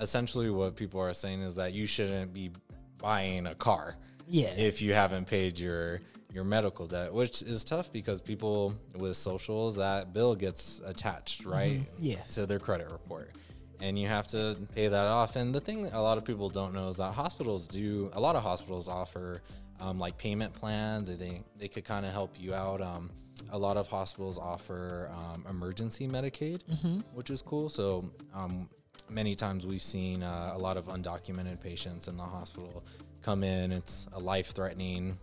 [0.00, 2.50] essentially what people are saying is that you shouldn't be
[2.98, 3.96] buying a car.
[4.28, 4.48] Yeah.
[4.56, 6.00] If you haven't paid your
[6.36, 11.50] your medical debt, which is tough because people with socials that bill gets attached, mm-hmm.
[11.50, 11.72] right?
[11.78, 12.04] Mm-hmm.
[12.04, 12.34] Yes.
[12.34, 13.30] To their credit report.
[13.80, 15.36] And you have to pay that off.
[15.36, 18.36] And the thing a lot of people don't know is that hospitals do a lot
[18.36, 19.40] of hospitals offer
[19.80, 21.08] um, like payment plans.
[21.08, 22.80] They they could kind of help you out.
[22.82, 23.10] Um,
[23.50, 27.00] a lot of hospitals offer um, emergency Medicaid, mm-hmm.
[27.14, 27.68] which is cool.
[27.68, 28.68] So um,
[29.08, 32.84] many times we've seen uh, a lot of undocumented patients in the hospital
[33.22, 33.72] come in.
[33.72, 35.18] It's a life threatening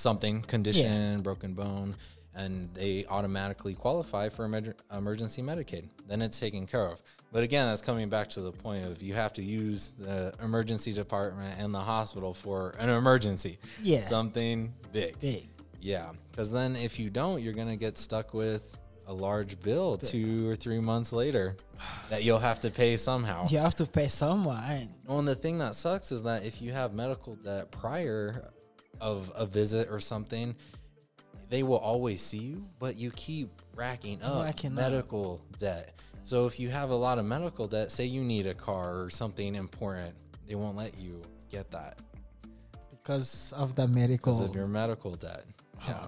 [0.00, 1.16] something condition, yeah.
[1.18, 1.94] broken bone,
[2.34, 5.84] and they automatically qualify for emer- emergency Medicaid.
[6.08, 7.02] Then it's taken care of.
[7.32, 10.92] But again, that's coming back to the point of you have to use the emergency
[10.92, 13.58] department and the hospital for an emergency.
[13.82, 14.00] Yeah.
[14.00, 15.20] Something big.
[15.20, 15.46] Big.
[15.80, 16.10] Yeah.
[16.30, 20.48] Because then if you don't, you're going to get stuck with a large bill two
[20.48, 21.56] or three months later
[22.10, 23.46] that you'll have to pay somehow.
[23.48, 24.88] You have to pay someone.
[25.06, 28.50] Well, and the thing that sucks is that if you have medical debt prior
[29.00, 30.54] of a visit or something,
[31.48, 35.58] they will always see you, but you keep racking up racking medical up.
[35.58, 35.94] debt.
[36.24, 39.10] So if you have a lot of medical debt, say you need a car or
[39.10, 40.14] something important,
[40.46, 41.98] they won't let you get that
[42.90, 45.44] because of the medical because of your medical debt.
[45.86, 46.06] Yeah.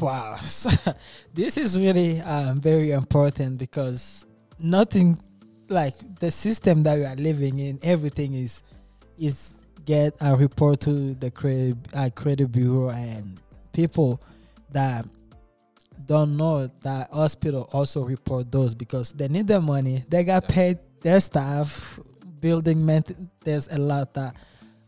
[0.00, 0.36] Wow,
[1.34, 4.26] this is really um, very important because
[4.58, 5.18] nothing
[5.68, 8.62] like the system that we are living in, everything is
[9.18, 9.57] is
[9.88, 13.40] get a report to the credit uh, credit bureau and
[13.72, 14.20] people
[14.70, 15.06] that
[16.04, 20.04] don't know that hospital also report those because they need the money.
[20.06, 21.98] They got paid their staff,
[22.38, 24.36] building ment- there's a lot that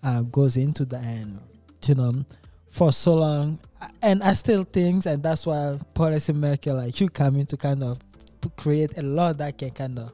[0.02, 1.40] uh, goes into the end.
[1.86, 2.24] You know,
[2.68, 3.58] for so long,
[4.02, 7.98] and I still think, and that's why policymaker like you coming to kind of
[8.56, 10.12] create a law that can kind of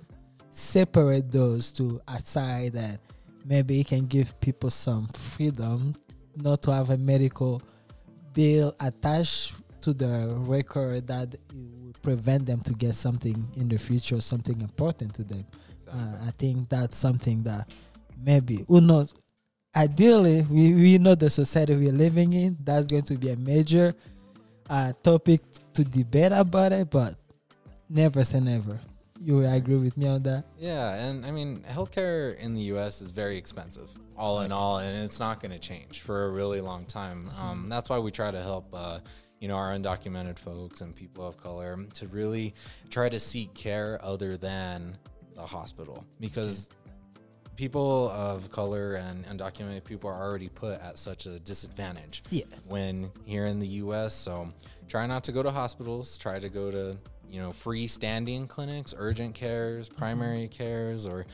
[0.53, 2.99] separate those two aside and
[3.47, 5.95] maybe it can give people some freedom
[6.37, 7.63] not to have a medical
[8.35, 14.21] bill attached to the record that would prevent them to get something in the future,
[14.21, 15.45] something important to them.
[15.73, 16.03] Exactly.
[16.03, 17.71] Uh, I think that's something that
[18.25, 19.15] maybe who knows.
[19.75, 22.57] Ideally, we, we know the society we're living in.
[22.65, 23.95] That's going to be a major
[24.69, 25.41] uh, topic
[25.75, 27.15] to debate about it, but
[27.89, 28.81] never say never.
[29.21, 30.45] You agree with me on that?
[30.59, 33.01] Yeah, and I mean, healthcare in the U.S.
[33.01, 36.61] is very expensive, all in all, and it's not going to change for a really
[36.61, 37.31] long time.
[37.41, 39.01] Um, that's why we try to help, uh,
[39.41, 42.55] you know, our undocumented folks and people of color to really
[42.91, 44.97] try to seek care other than
[45.35, 46.69] the hospital, because
[47.57, 52.23] people of color and undocumented people are already put at such a disadvantage.
[52.31, 52.45] Yeah.
[52.67, 54.53] When here in the U.S., so
[54.89, 56.19] try not to go to hospitals.
[56.19, 56.99] Try to go to
[57.31, 59.99] you know freestanding clinics, urgent cares, mm-hmm.
[59.99, 61.27] primary cares, or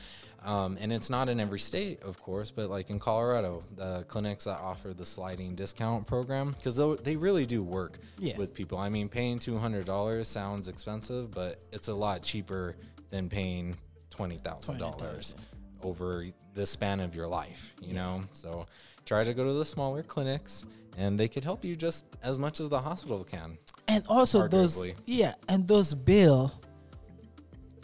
[0.43, 4.43] um, and it's not in every state, of course, but like in Colorado, the clinics
[4.43, 8.37] that offer the sliding discount program, because they really do work yeah.
[8.37, 8.77] with people.
[8.77, 12.75] I mean, paying two hundred dollars sounds expensive, but it's a lot cheaper
[13.09, 13.77] than paying
[14.09, 15.35] twenty thousand dollars
[15.81, 17.73] over the span of your life.
[17.81, 18.01] You yeah.
[18.01, 18.65] know, so
[19.05, 20.65] try to go to the smaller clinics
[20.97, 23.57] and they could help you just as much as the hospital can.
[23.87, 26.51] And also those yeah, and those bill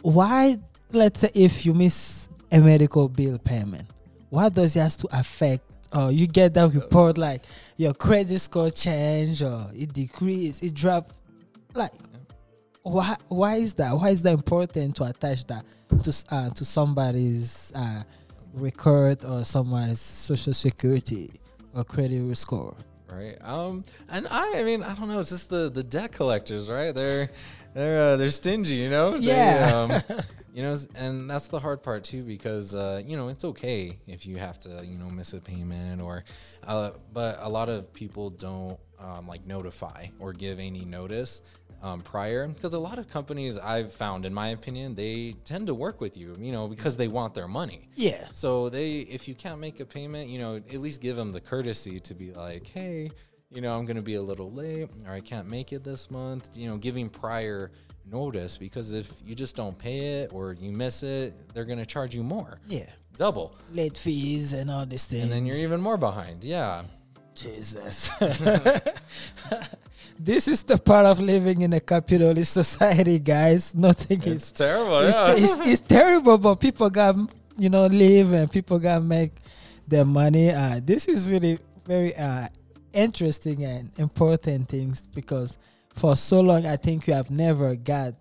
[0.02, 0.58] why
[0.92, 3.86] let's say if you miss a medical bill payment,
[4.30, 7.42] why does it has to affect or uh, you get that report like
[7.76, 11.12] your credit score change or it decrease, it drop
[11.74, 11.90] like
[12.82, 13.92] why why is that?
[13.92, 15.64] Why is that important to attach that
[16.02, 18.02] to uh, to somebody's uh,
[18.54, 21.30] record or someone's social security
[21.74, 22.74] or credit score?
[23.12, 23.36] Right?
[23.42, 25.20] Um, and I, I mean, I don't know.
[25.20, 26.94] It's just the the debt collectors, right?
[26.94, 27.30] They're
[27.74, 29.16] they're uh, they're stingy, you know.
[29.16, 29.66] Yeah.
[29.86, 30.02] They, um,
[30.54, 34.26] you know, and that's the hard part too, because uh, you know it's okay if
[34.26, 36.24] you have to, you know, miss a payment or,
[36.66, 41.42] uh, but a lot of people don't um, like notify or give any notice
[41.82, 45.74] um, prior because a lot of companies I've found, in my opinion, they tend to
[45.74, 47.88] work with you, you know, because they want their money.
[47.96, 48.26] Yeah.
[48.32, 51.40] So they, if you can't make a payment, you know, at least give them the
[51.40, 53.10] courtesy to be like, hey,
[53.50, 56.10] you know, I'm going to be a little late or I can't make it this
[56.10, 57.70] month, you know, giving prior
[58.10, 61.86] notice because if you just don't pay it or you miss it, they're going to
[61.86, 62.60] charge you more.
[62.66, 62.86] Yeah.
[63.16, 63.54] Double.
[63.72, 65.24] Late fees and all these things.
[65.24, 66.44] And then you're even more behind.
[66.44, 66.84] Yeah.
[67.40, 68.10] Jesus.
[70.18, 73.74] this is the part of living in a capitalist society, guys.
[73.88, 74.98] Nothing it's is terrible.
[75.00, 75.34] It's, yeah.
[75.34, 77.16] it's, it's, terrible, but people got
[77.56, 79.32] you know live and people got make
[79.88, 80.50] their money.
[80.50, 82.48] Uh, this is really very uh,
[82.92, 85.56] interesting and important things because
[85.94, 88.14] for so long I think we have never got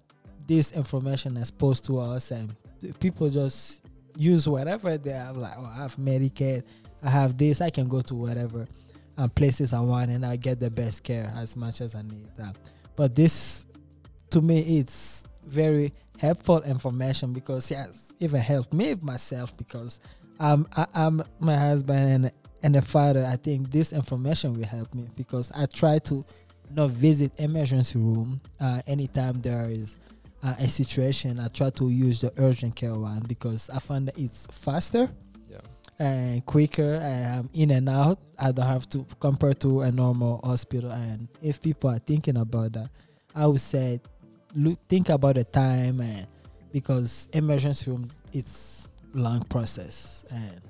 [0.48, 2.56] this information exposed to us, and
[3.00, 3.82] people just
[4.16, 5.36] use whatever they have.
[5.36, 6.64] Like, oh, I have Medicaid,
[7.04, 8.66] I have this, I can go to whatever
[9.20, 12.30] um, places I want, and I get the best care as much as I need.
[12.42, 12.54] Uh,
[12.96, 13.68] but this,
[14.30, 20.00] to me, it's very helpful information because yes, even helped me myself because
[20.40, 22.32] um, I, am my husband and
[22.64, 23.26] and the father.
[23.26, 26.26] I think this information will help me because I try to
[26.72, 29.98] not visit emergency room uh, anytime there is
[30.44, 31.40] uh, a situation.
[31.40, 35.10] I try to use the urgent care one because I find that it's faster.
[36.00, 38.20] And quicker, and I'm in and out.
[38.40, 40.92] I don't have to compare to a normal hospital.
[40.92, 42.90] And if people are thinking about that,
[43.36, 44.02] I would say
[44.56, 46.26] look think about the time and
[46.72, 50.62] because emergency room it's long process and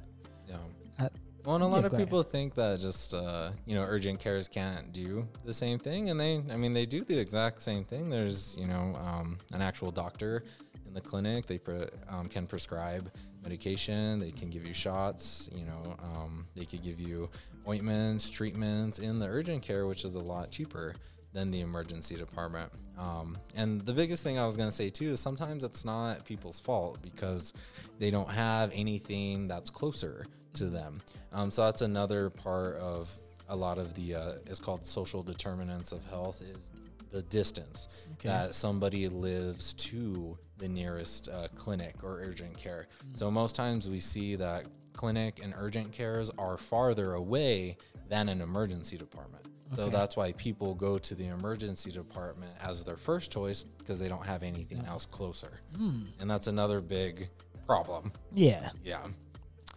[0.48, 0.58] yeah.
[1.00, 1.10] I,
[1.46, 2.32] well, and a lot yeah, of people ahead.
[2.32, 6.44] think that just uh, you know urgent cares can't do the same thing, and they,
[6.52, 8.10] I mean, they do the exact same thing.
[8.10, 10.44] There's you know um, an actual doctor
[10.86, 11.46] in the clinic.
[11.46, 13.10] They pre- um, can prescribe
[13.50, 14.20] medication.
[14.20, 15.50] They can give you shots.
[15.54, 17.30] You know, um, they could give you
[17.68, 20.94] ointments, treatments in the urgent care, which is a lot cheaper
[21.34, 22.72] than the emergency department.
[22.98, 26.26] Um, and the biggest thing I was going to say too is sometimes it's not
[26.26, 27.54] people's fault because
[27.98, 31.02] they don't have anything that's closer to them.
[31.32, 33.10] Um, so that's another part of
[33.48, 36.70] a lot of the uh, it's called social determinants of health is
[37.12, 38.30] the distance okay.
[38.30, 42.88] that somebody lives to the nearest uh, clinic or urgent care.
[43.04, 43.16] Mm-hmm.
[43.16, 47.78] So most times we see that clinic and urgent cares are farther away
[48.10, 49.46] than an emergency department.
[49.76, 54.08] So that's why people go to the emergency department as their first choice because they
[54.08, 54.90] don't have anything yeah.
[54.90, 55.60] else closer.
[55.78, 56.06] Mm.
[56.20, 57.30] And that's another big
[57.68, 58.12] problem.
[58.34, 58.70] Yeah.
[58.84, 59.06] Yeah.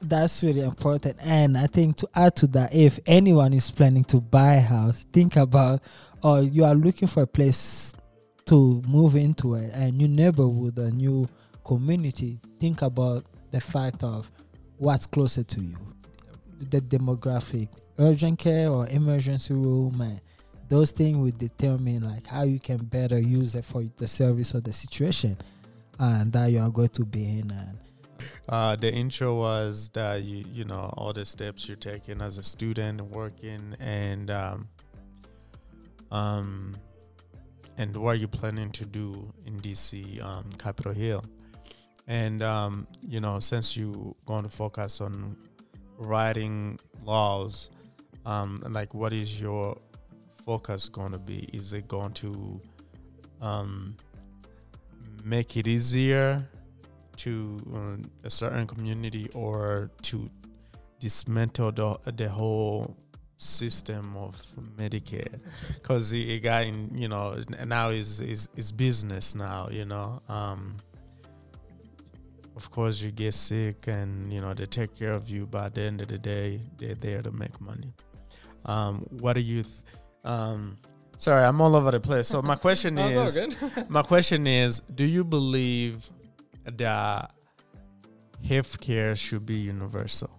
[0.03, 1.17] That's really important.
[1.25, 5.07] And I think to add to that, if anyone is planning to buy a house,
[5.13, 5.81] think about
[6.23, 7.95] or you are looking for a place
[8.47, 11.29] to move into a new neighborhood, a new
[11.65, 14.31] community, think about the fact of
[14.79, 15.77] what's closer to you,
[16.59, 20.21] the demographic, urgent care or emergency room and
[20.69, 24.61] those things will determine like how you can better use it for the service or
[24.61, 25.37] the situation
[25.99, 27.79] and that you are going to be in and
[28.49, 32.43] uh, the intro was that you you know all the steps you're taking as a
[32.43, 34.69] student working and um,
[36.11, 36.75] um
[37.79, 41.25] and what are you're planning to do in DC um, Capitol Hill
[42.07, 45.37] and um, you know since you going to focus on
[45.99, 47.71] writing laws
[48.25, 49.77] um, like what is your
[50.45, 51.49] focus going to be?
[51.53, 52.61] Is it going to
[53.41, 53.97] um,
[55.25, 56.47] make it easier
[57.17, 60.29] to uh, a certain community or to
[61.01, 62.97] dismantle the, the whole
[63.37, 64.41] system of
[64.77, 65.41] Medicare
[65.75, 70.77] because it got in you know now is is is business now you know um
[72.55, 75.75] of course you get sick and you know they take care of you but at
[75.75, 77.93] the end of the day they're there to make money
[78.65, 79.63] um, what do you?
[79.63, 79.75] Th-
[80.25, 80.79] um,
[81.17, 82.29] sorry, I'm all over the place.
[82.29, 83.39] So my question is,
[83.89, 86.09] my question is, do you believe
[86.65, 87.33] that
[88.45, 90.31] healthcare should be universal?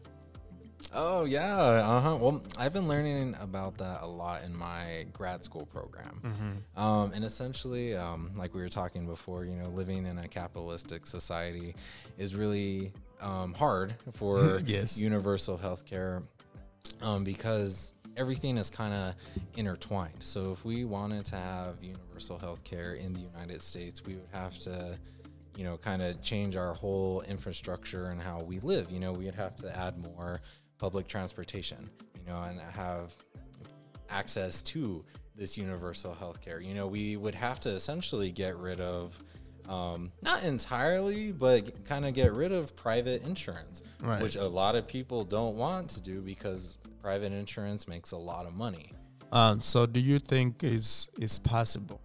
[0.93, 2.17] Oh yeah, uh huh.
[2.19, 6.81] Well, I've been learning about that a lot in my grad school program, mm-hmm.
[6.81, 11.07] um, and essentially, um, like we were talking before, you know, living in a capitalistic
[11.07, 11.75] society
[12.17, 14.97] is really um, hard for yes.
[14.97, 16.23] universal healthcare
[17.01, 19.15] um, because everything is kind of
[19.57, 20.21] intertwined.
[20.21, 24.27] So if we wanted to have universal health care in the United States, we would
[24.31, 24.97] have to,
[25.55, 28.91] you know, kind of change our whole infrastructure and how we live.
[28.91, 30.41] You know, we'd have to add more
[30.77, 33.13] public transportation, you know, and have
[34.09, 35.03] access to
[35.35, 36.59] this universal health care.
[36.59, 39.17] You know, we would have to essentially get rid of
[39.67, 44.21] um, not entirely, but kind of get rid of private insurance, right.
[44.21, 48.45] which a lot of people don't want to do because private insurance makes a lot
[48.45, 48.91] of money.
[49.31, 52.01] Um, so do you think is is possible?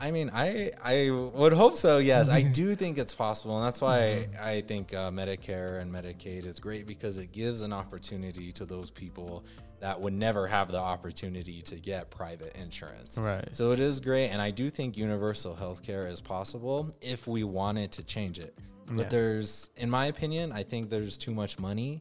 [0.00, 1.98] I mean, I I would hope so.
[1.98, 4.42] Yes, I do think it's possible, and that's why mm-hmm.
[4.42, 8.64] I, I, think uh, Medicare and Medicaid is great because it gives an opportunity to
[8.64, 9.44] those people
[9.80, 13.18] that would never have the opportunity to get private insurance.
[13.18, 13.48] Right.
[13.52, 17.44] So it is great, and I do think universal health care is possible if we
[17.44, 18.56] wanted to change it.
[18.86, 19.08] But yeah.
[19.08, 22.00] there's, in my opinion, I think there's too much money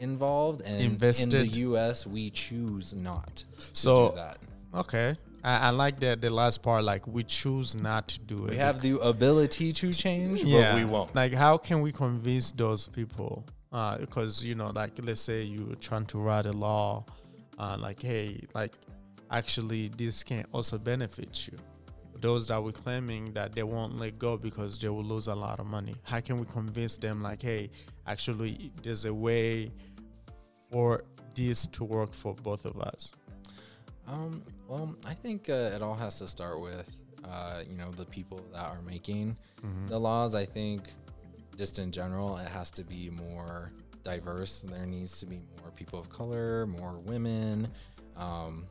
[0.00, 1.34] involved, and Invested.
[1.34, 2.06] in the U.S.
[2.06, 3.44] we choose not to
[3.74, 4.38] so, do that.
[4.74, 6.84] Okay, I, I, like that the last part.
[6.84, 8.50] Like we choose not to do it.
[8.50, 10.72] We have the ability to change, yeah.
[10.72, 11.14] but we won't.
[11.14, 13.44] Like how can we convince those people?
[13.72, 17.04] Uh, because you know, like let's say you're trying to write a law,
[17.58, 18.72] uh, like hey, like
[19.30, 21.58] actually this can also benefit you
[22.20, 25.60] those that we're claiming that they won't let go because they will lose a lot
[25.60, 25.94] of money.
[26.02, 27.70] How can we convince them like, hey,
[28.06, 29.72] actually, there's a way
[30.70, 33.12] for this to work for both of us?
[34.06, 36.88] Um, well, I think uh, it all has to start with,
[37.24, 39.88] uh, you know, the people that are making mm-hmm.
[39.88, 40.36] the laws.
[40.36, 40.92] I think
[41.56, 43.72] just in general, it has to be more
[44.04, 44.60] diverse.
[44.60, 47.66] There needs to be more people of color, more women,
[48.16, 48.64] um,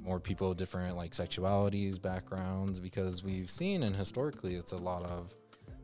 [0.00, 5.02] more people of different like sexualities, backgrounds, because we've seen and historically it's a lot
[5.02, 5.34] of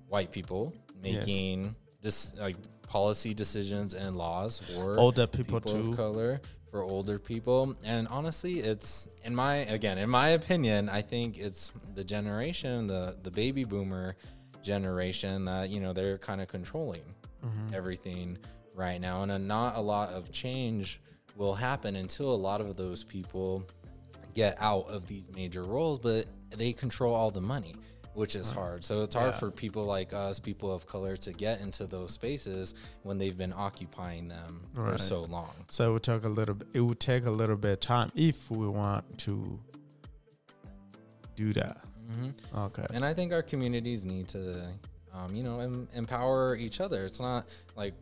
[0.07, 1.75] white people making yes.
[2.03, 2.57] this like
[2.87, 5.91] policy decisions and laws for older people, people too.
[5.91, 6.41] of color
[6.77, 7.75] for older people.
[7.85, 13.17] And honestly it's in my again in my opinion i think it's the generation the
[13.23, 14.15] the baby boomer
[14.63, 17.07] generation that you know they're kind of controlling
[17.45, 17.75] mm-hmm.
[17.75, 18.37] everything
[18.75, 19.23] right now.
[19.23, 21.01] And a, not a lot of change
[21.35, 23.65] will happen until a lot of those people
[24.35, 27.75] get out of these major roles but they control all the money
[28.17, 28.85] which is hard.
[28.85, 29.39] So it's hard yeah.
[29.39, 33.53] for people like us, people of color, to get into those spaces when they've been
[33.55, 34.93] occupying them right.
[34.93, 35.53] for so long.
[35.69, 36.55] So it would take a little.
[36.55, 39.61] Bit it would take a little bit of time if we want to
[41.37, 41.79] do that.
[42.11, 42.59] Mm-hmm.
[42.59, 42.87] Okay.
[42.95, 44.69] And I think our communities need to,
[45.13, 47.05] um, you know, em- empower each other.
[47.05, 47.47] It's not
[47.77, 47.95] like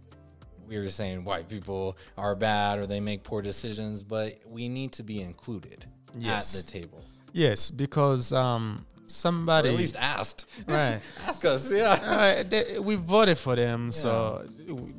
[0.69, 4.93] we were saying white people are bad or they make poor decisions, but we need
[4.93, 5.87] to be included
[6.17, 6.57] yes.
[6.57, 7.03] at the table.
[7.33, 9.69] Yes, because um, somebody.
[9.69, 10.47] Or at least asked.
[10.67, 11.01] Right.
[11.27, 11.93] Ask us yeah.
[11.93, 13.91] Uh, they, we voted for them yeah.
[13.91, 14.47] so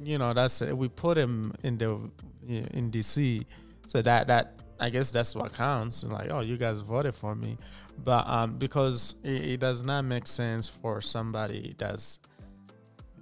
[0.03, 0.77] you know that's it.
[0.77, 1.99] we put them in the
[2.47, 3.43] in dc
[3.87, 6.03] so that that i guess that's what counts.
[6.03, 7.57] Like oh you guys voted for me.
[8.03, 12.19] But um because it, it does not make sense for somebody that's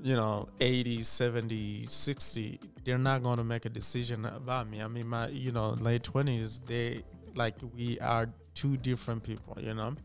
[0.02, 4.82] you know 80 70 60 they're not going to make a decision about me.
[4.82, 7.04] I mean my you know late 20s they
[7.36, 9.96] like we are two different people you know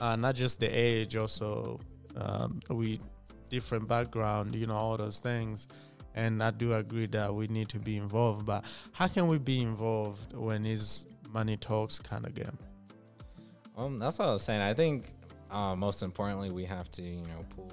[0.00, 1.80] uh, not just the age, also
[2.16, 3.00] um, we
[3.48, 5.68] different background, you know, all those things.
[6.14, 8.46] And I do agree that we need to be involved.
[8.46, 12.58] But how can we be involved when it's money talks kind of game?
[13.76, 14.62] Um, that's what I was saying.
[14.62, 15.12] I think
[15.50, 17.70] uh, most importantly, we have to, you know, pull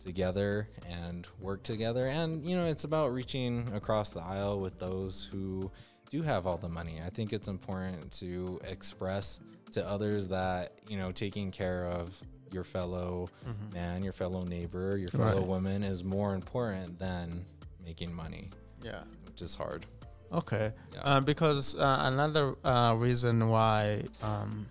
[0.00, 2.06] together and work together.
[2.06, 5.70] And, you know, it's about reaching across the aisle with those who
[6.10, 7.00] do have all the money.
[7.04, 9.38] I think it's important to express
[9.72, 12.18] to others that you know taking care of
[12.52, 13.74] your fellow mm-hmm.
[13.74, 15.46] man, your fellow neighbor, your fellow right.
[15.46, 17.44] woman is more important than
[17.84, 18.50] making money.
[18.82, 19.86] Yeah, which is hard.
[20.32, 21.00] Okay, yeah.
[21.00, 24.66] uh, because uh, another uh, reason why um,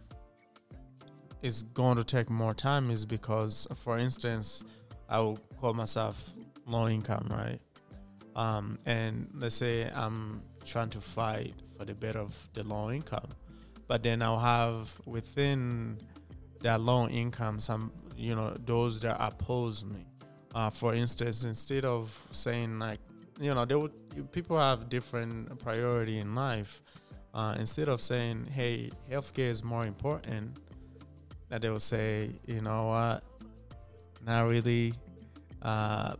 [1.41, 4.63] it's going to take more time is because, for instance,
[5.09, 6.33] I will call myself
[6.67, 7.59] low income, right?
[8.35, 13.29] Um, and let's say I'm trying to fight for the better of the low income
[13.87, 15.97] but then I'll have within
[16.61, 20.05] that low income some you know those that oppose me.
[20.55, 22.99] Uh, for instance, instead of saying like
[23.39, 23.91] you know they would
[24.31, 26.81] people have different priority in life.
[27.33, 30.57] Uh, instead of saying hey healthcare is more important,
[31.49, 33.23] that they will say you know what,
[34.25, 34.93] not really.
[35.61, 36.15] Uh,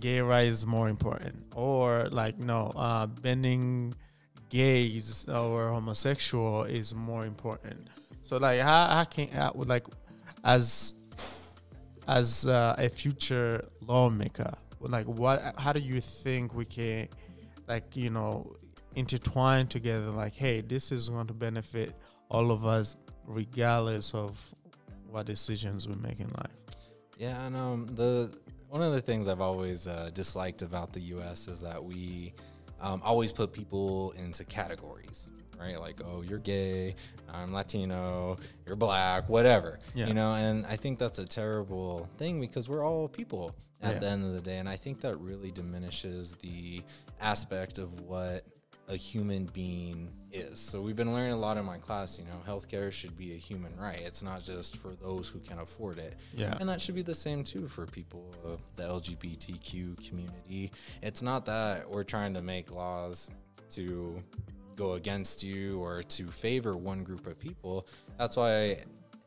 [0.00, 3.94] gay rights is more important, or like no, uh, bending
[4.48, 7.88] gays or homosexual is more important.
[8.22, 9.86] So like how, how can how, like
[10.44, 10.94] as
[12.06, 17.08] as uh, a future lawmaker, like what how do you think we can
[17.66, 18.52] like you know
[18.94, 21.94] intertwine together like hey this is going to benefit
[22.30, 22.96] all of us
[23.26, 24.40] regardless of
[25.10, 26.50] what decisions we make in life
[27.18, 28.32] yeah and um the
[28.68, 32.32] one of the things i've always uh, disliked about the us is that we
[32.80, 35.80] um, always put people into categories, right?
[35.80, 36.94] Like, oh, you're gay,
[37.32, 39.78] I'm Latino, you're black, whatever.
[39.94, 40.06] Yeah.
[40.06, 43.98] You know, and I think that's a terrible thing because we're all people at yeah.
[44.00, 44.58] the end of the day.
[44.58, 46.82] And I think that really diminishes the
[47.20, 48.44] aspect of what
[48.88, 50.58] a human being is.
[50.58, 53.36] So we've been learning a lot in my class, you know, healthcare should be a
[53.36, 54.00] human right.
[54.00, 56.16] It's not just for those who can afford it.
[56.34, 56.56] Yeah.
[56.60, 60.72] And that should be the same too for people of the LGBTQ community.
[61.02, 63.30] It's not that we're trying to make laws
[63.70, 64.22] to
[64.76, 67.86] go against you or to favor one group of people.
[68.16, 68.84] That's why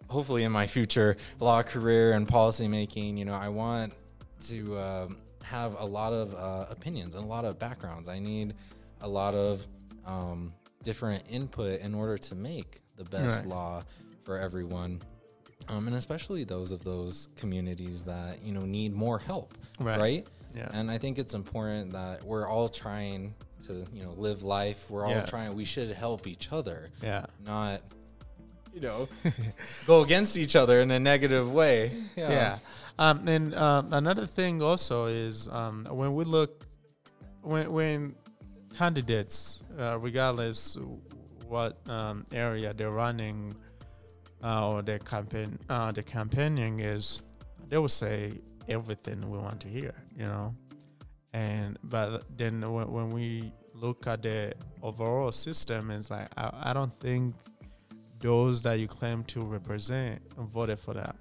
[0.07, 3.93] hopefully in my future law career and policy making, you know, I want
[4.47, 8.09] to um, have a lot of uh, opinions and a lot of backgrounds.
[8.09, 8.55] I need
[9.01, 9.65] a lot of
[10.05, 13.47] um, different input in order to make the best right.
[13.47, 13.83] law
[14.23, 15.01] for everyone.
[15.69, 19.99] Um, and especially those of those communities that you know need more help, right?
[19.99, 20.27] right?
[20.55, 20.69] Yeah.
[20.73, 23.33] And I think it's important that we're all trying
[23.67, 24.85] to you know live life.
[24.89, 25.25] We're all yeah.
[25.25, 25.53] trying.
[25.53, 26.89] We should help each other.
[27.01, 27.25] Yeah.
[27.45, 27.81] Not
[28.73, 29.09] you know,
[29.87, 31.91] go against each other in a negative way.
[32.15, 32.29] Yeah.
[32.29, 32.57] yeah.
[32.97, 36.65] Um, and um, another thing also is um, when we look,
[37.41, 38.15] when when
[38.77, 40.77] candidates, uh, regardless
[41.47, 43.55] what um, area they're running
[44.43, 47.21] uh, or their campaign, uh, the campaigning is,
[47.69, 48.33] they will say
[48.67, 50.55] everything we want to hear, you know.
[51.33, 56.73] And but then when, when we look at the overall system, it's like I, I
[56.73, 57.35] don't think
[58.19, 61.15] those that you claim to represent voted for that.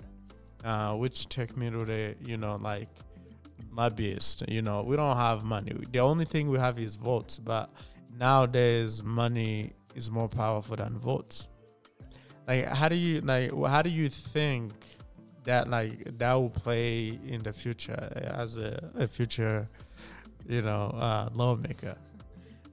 [0.64, 2.88] Uh, which take me to the you know like
[3.72, 4.44] lobbyist.
[4.48, 5.74] You know we don't have money.
[5.90, 7.38] The only thing we have is votes.
[7.38, 7.70] But
[8.18, 11.48] nowadays, money is more powerful than votes.
[12.46, 14.72] Like how do you like how do you think
[15.44, 19.68] that like that will play in the future as a, a future
[20.48, 21.96] you know uh, lawmaker?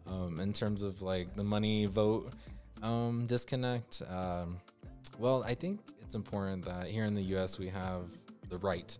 [0.08, 2.32] Um, in terms of like the money vote
[2.82, 4.58] um, disconnect, um,
[5.20, 7.58] well, I think it's important that here in the U.S.
[7.58, 8.04] we have
[8.50, 8.98] the right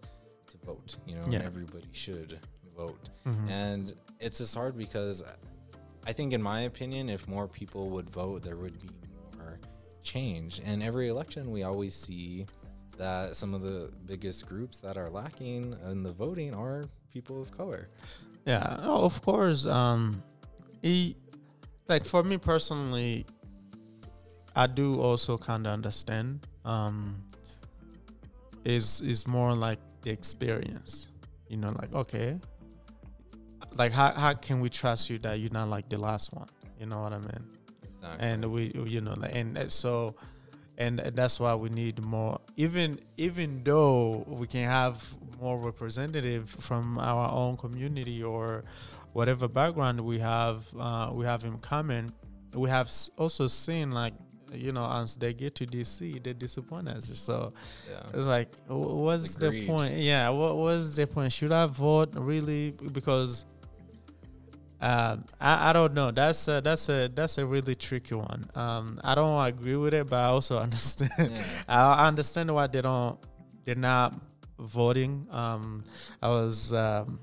[0.68, 0.98] vote.
[1.08, 1.42] You know, yeah.
[1.52, 2.40] everybody should
[2.76, 3.50] vote, mm-hmm.
[3.50, 5.24] and it's just hard because
[6.06, 8.90] I think, in my opinion, if more people would vote, there would be
[9.38, 9.60] more
[10.04, 10.62] change.
[10.64, 12.46] And every election, we always see
[12.98, 17.52] that some of the biggest groups that are lacking in the voting are people of
[17.52, 17.90] color.
[18.46, 19.66] Yeah, oh, of course.
[19.66, 20.24] Um,
[20.82, 21.18] he,
[21.88, 23.26] like for me personally,
[24.56, 26.48] I do also kind of understand.
[26.66, 27.24] Um,
[28.64, 31.10] is is more like the experience,
[31.50, 32.40] you know, like okay,
[33.76, 36.48] like how how can we trust you that you're not like the last one?
[36.80, 37.44] You know what I mean?
[37.84, 38.28] Exactly.
[38.28, 40.16] And we, you know, and so,
[40.78, 42.40] and that's why we need more.
[42.56, 45.04] Even even though we can have
[45.42, 48.64] more representative from our own community or
[49.12, 52.14] whatever background we have, uh, we have in common.
[52.54, 54.14] We have also seen like
[54.54, 57.10] you know, as they get to DC, they disappoint us.
[57.18, 57.54] So
[57.90, 58.04] yeah.
[58.14, 59.64] it's like, what's Agreed.
[59.64, 59.98] the point?
[59.98, 61.32] Yeah, what was the point?
[61.32, 62.72] Should I vote really?
[62.72, 63.46] Because
[64.80, 66.12] um, I, I don't know.
[66.12, 68.46] That's a, that's a that's a really tricky one.
[68.56, 71.12] Um, I don't agree with it, but I also understand.
[71.32, 71.44] Yeah.
[71.68, 73.18] I understand why they don't
[73.66, 74.14] they're not
[74.60, 75.28] voting.
[75.32, 75.84] Um,
[76.22, 77.20] I was um,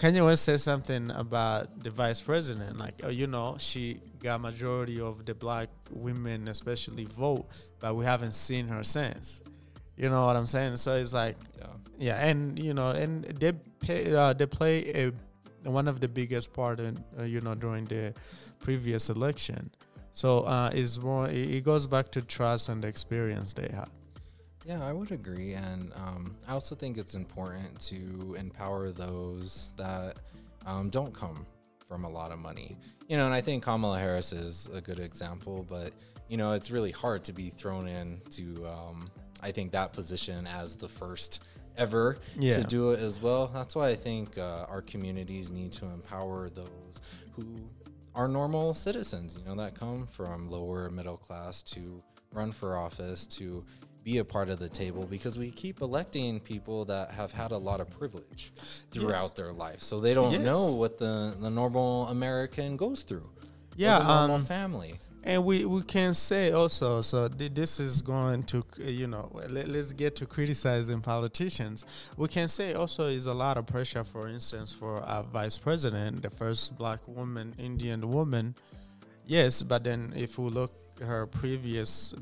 [0.00, 4.98] Kanye West said something about the vice president, like oh, you know, she got majority
[4.98, 7.46] of the black women, especially vote,
[7.80, 9.42] but we haven't seen her since.
[9.98, 10.78] You know what I'm saying?
[10.78, 11.66] So it's like, yeah,
[11.98, 15.12] yeah and you know, and they pay, uh, they play a
[15.68, 18.14] one of the biggest part in uh, you know during the
[18.58, 19.70] previous election.
[20.12, 23.90] So uh, it's more it goes back to trust and the experience they have.
[24.66, 30.18] Yeah, I would agree, and um, I also think it's important to empower those that
[30.66, 31.46] um, don't come
[31.88, 32.76] from a lot of money.
[33.08, 35.92] You know, and I think Kamala Harris is a good example, but
[36.28, 39.10] you know, it's really hard to be thrown into um,
[39.42, 41.42] I think that position as the first
[41.76, 42.56] ever yeah.
[42.56, 43.48] to do it as well.
[43.48, 47.00] That's why I think uh, our communities need to empower those
[47.32, 47.44] who
[48.14, 52.02] are normal citizens, you know, that come from lower middle class to
[52.32, 53.64] run for office, to
[54.02, 57.58] be a part of the table because we keep electing people that have had a
[57.58, 58.52] lot of privilege
[58.90, 59.32] throughout yes.
[59.32, 59.82] their life.
[59.82, 60.42] So they don't yes.
[60.42, 63.28] know what the, the normal American goes through.
[63.76, 68.42] Yeah, normal um, family and we we can say also so th- this is going
[68.42, 71.84] to you know let, us get to criticizing politicians
[72.16, 76.22] we can say also is a lot of pressure for instance for our vice president
[76.22, 78.54] the first black woman indian woman
[79.26, 82.14] yes but then if we look her previous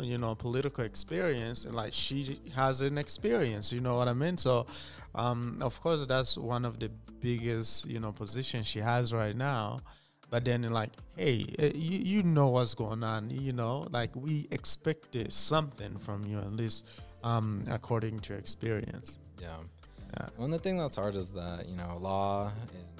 [0.00, 4.38] you know political experience and like she has an experience you know what i mean?
[4.38, 4.66] So
[5.14, 9.80] um of course that's one of the biggest you know positions she has right now.
[10.28, 13.86] But then like hey uh, you, you know what's going on you know?
[13.90, 16.86] Like we expected something from you at least
[17.22, 19.18] um according to experience.
[19.40, 19.48] Yeah.
[20.14, 20.26] Yeah.
[20.36, 22.50] Well the thing that's hard is that you know law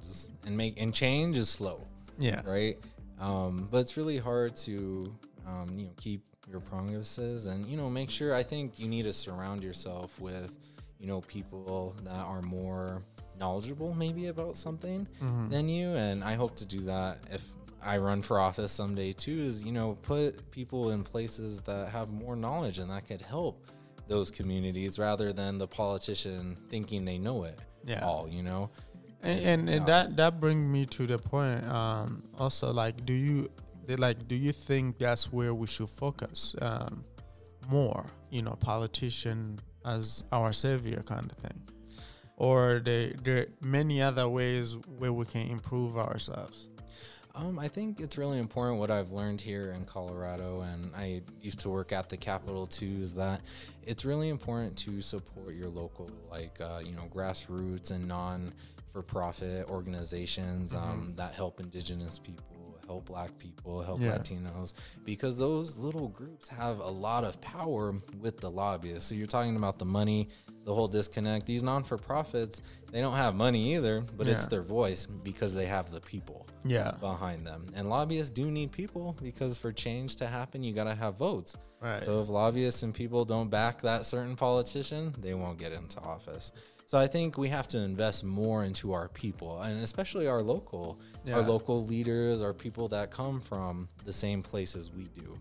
[0.01, 1.81] is and make and change is slow.
[2.19, 2.43] Yeah.
[2.45, 2.79] Right
[3.21, 5.13] um but it's really hard to
[5.47, 9.05] um you know keep your promises and you know make sure i think you need
[9.05, 10.57] to surround yourself with
[10.99, 13.03] you know people that are more
[13.39, 15.49] knowledgeable maybe about something mm-hmm.
[15.49, 17.47] than you and i hope to do that if
[17.83, 22.09] i run for office someday too is you know put people in places that have
[22.11, 23.67] more knowledge and that could help
[24.09, 28.05] those communities rather than the politician thinking they know it yeah.
[28.05, 28.71] all you know
[29.27, 33.51] and, and, and that that brings me to the point um also like do you
[33.99, 37.05] like do you think that's where we should focus um
[37.69, 41.61] more you know politician as our savior kind of thing
[42.37, 46.69] or there there are many other ways where we can improve ourselves?
[47.35, 51.61] Um, I think it's really important what I've learned here in Colorado, and I used
[51.61, 52.99] to work at the Capitol too.
[53.01, 53.43] Is that
[53.83, 58.09] it's really important to support your local, like uh, you know, grassroots and
[58.97, 60.91] non-for-profit organizations mm-hmm.
[60.91, 62.45] um, that help Indigenous people
[62.87, 64.17] help black people, help yeah.
[64.17, 64.75] Latinos,
[65.05, 69.09] because those little groups have a lot of power with the lobbyists.
[69.09, 70.29] So you're talking about the money,
[70.65, 71.47] the whole disconnect.
[71.47, 74.35] These non for profits, they don't have money either, but yeah.
[74.35, 76.93] it's their voice because they have the people yeah.
[77.01, 77.67] behind them.
[77.75, 81.57] And lobbyists do need people because for change to happen, you got to have votes.
[81.81, 82.05] Right.
[82.05, 86.53] So if lobbyists and people don't back that certain politician, they won't get into office.
[86.87, 91.01] So I think we have to invest more into our people, and especially our local,
[91.25, 91.35] yeah.
[91.35, 95.37] our local leaders, our people that come from the same places we do.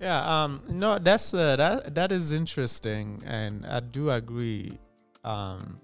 [0.00, 4.78] Yeah, um, no, that's uh, that that is interesting, and I do agree.
[5.22, 5.78] Um,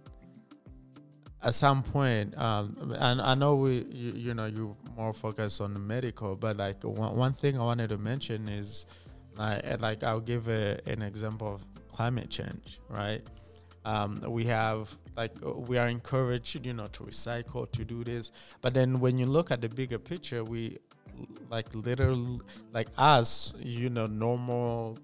[1.41, 5.73] at some point, um, and I know we, you, you know, you more focus on
[5.73, 8.87] the medical, but like one, one thing I wanted to mention is,
[9.37, 13.23] like, like I'll give a, an example of climate change, right?
[13.85, 18.33] Um, we have like uh, we are encouraged, you know, to recycle, to do this.
[18.61, 20.79] But then when you look at the bigger picture, we
[21.51, 22.41] like literally
[22.73, 24.99] like us, you know, normal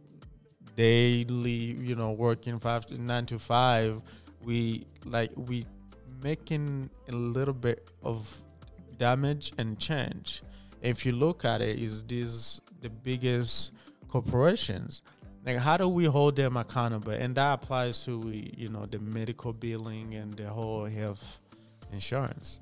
[0.77, 4.01] daily, you know, working five to nine to five,
[4.43, 5.64] we like we
[6.22, 8.43] making a little bit of
[8.97, 10.43] damage and change.
[10.83, 13.72] If you look at it, is this the biggest
[14.09, 15.03] corporations?
[15.45, 17.13] Like how do we hold them accountable?
[17.13, 21.41] And that applies to you know the medical billing and the whole health
[21.93, 22.61] insurance.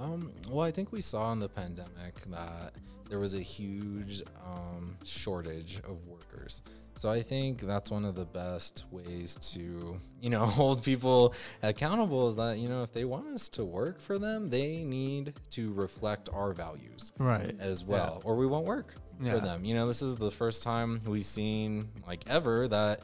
[0.00, 2.72] Um, well i think we saw in the pandemic that
[3.08, 6.62] there was a huge um, shortage of workers
[6.98, 11.32] so I think that's one of the best ways to, you know, hold people
[11.62, 15.34] accountable is that, you know, if they want us to work for them, they need
[15.50, 17.12] to reflect our values.
[17.16, 17.54] Right.
[17.60, 18.20] As well.
[18.20, 18.28] Yeah.
[18.28, 19.34] Or we won't work yeah.
[19.34, 19.64] for them.
[19.64, 23.02] You know, this is the first time we've seen like ever that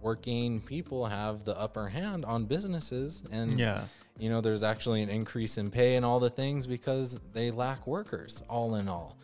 [0.00, 3.82] working people have the upper hand on businesses and yeah
[4.18, 7.86] you know there's actually an increase in pay and all the things because they lack
[7.86, 9.16] workers all in all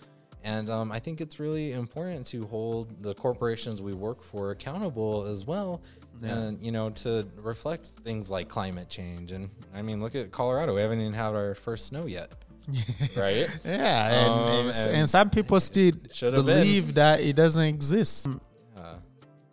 [0.45, 5.25] and um, I think it's really important to hold the corporations we work for accountable
[5.25, 5.81] as well.
[6.23, 6.35] Yeah.
[6.35, 9.33] And, you know, to reflect things like climate change.
[9.33, 10.75] And I mean, look at Colorado.
[10.75, 12.31] We haven't even had our first snow yet.
[13.17, 13.49] right?
[13.65, 14.13] Yeah.
[14.13, 16.95] And, um, and, and, some people still believe been.
[16.97, 18.29] that it doesn't exist.
[18.77, 18.95] Uh,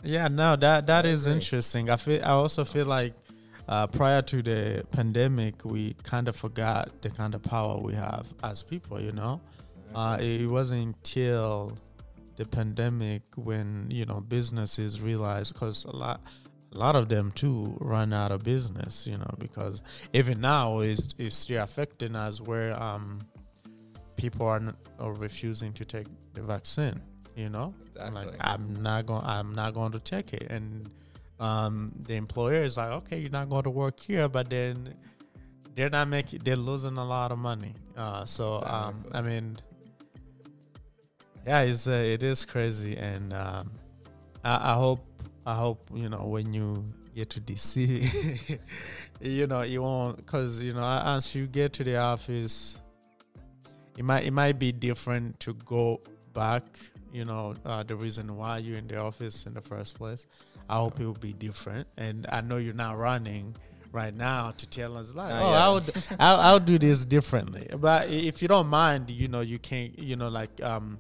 [0.04, 1.90] yeah, no, that that is interesting.
[1.90, 3.14] I feel I also feel like
[3.72, 8.28] uh, prior to the pandemic, we kind of forgot the kind of power we have
[8.44, 9.40] as people, you know?
[9.96, 11.78] Uh, it wasn't until
[12.36, 16.22] the pandemic when you know businesses realized because a lot
[16.74, 21.10] a lot of them too run out of business you know because even now is
[21.18, 23.20] is still affecting us where um
[24.16, 27.00] people are, n- are refusing to take the vaccine
[27.36, 28.26] you know exactly.
[28.26, 30.90] like i'm not going i'm not going to take it and
[31.42, 34.94] um the employer is like okay you're not going to work here but then
[35.76, 38.80] they're not making they're losing a lot of money uh so exactly.
[38.80, 39.58] um i mean
[41.46, 43.72] yeah, it's uh, it is crazy, and um,
[44.44, 45.04] I, I, hope
[45.46, 46.86] I hope you know when you
[47.16, 48.60] get to DC,
[49.22, 52.80] you know you won't because you know as you get to the office,
[53.98, 56.02] it might it might be different to go
[56.34, 56.64] back.
[57.12, 60.28] You know uh, the reason why you're in the office in the first place.
[60.70, 63.56] I hope it will be different, and I know you're not running
[63.92, 65.68] right now to tell us like, oh, yeah.
[65.68, 67.68] I would, I'll, I'll do this differently.
[67.78, 70.98] But if you don't mind, you know, you can't, you know, like um,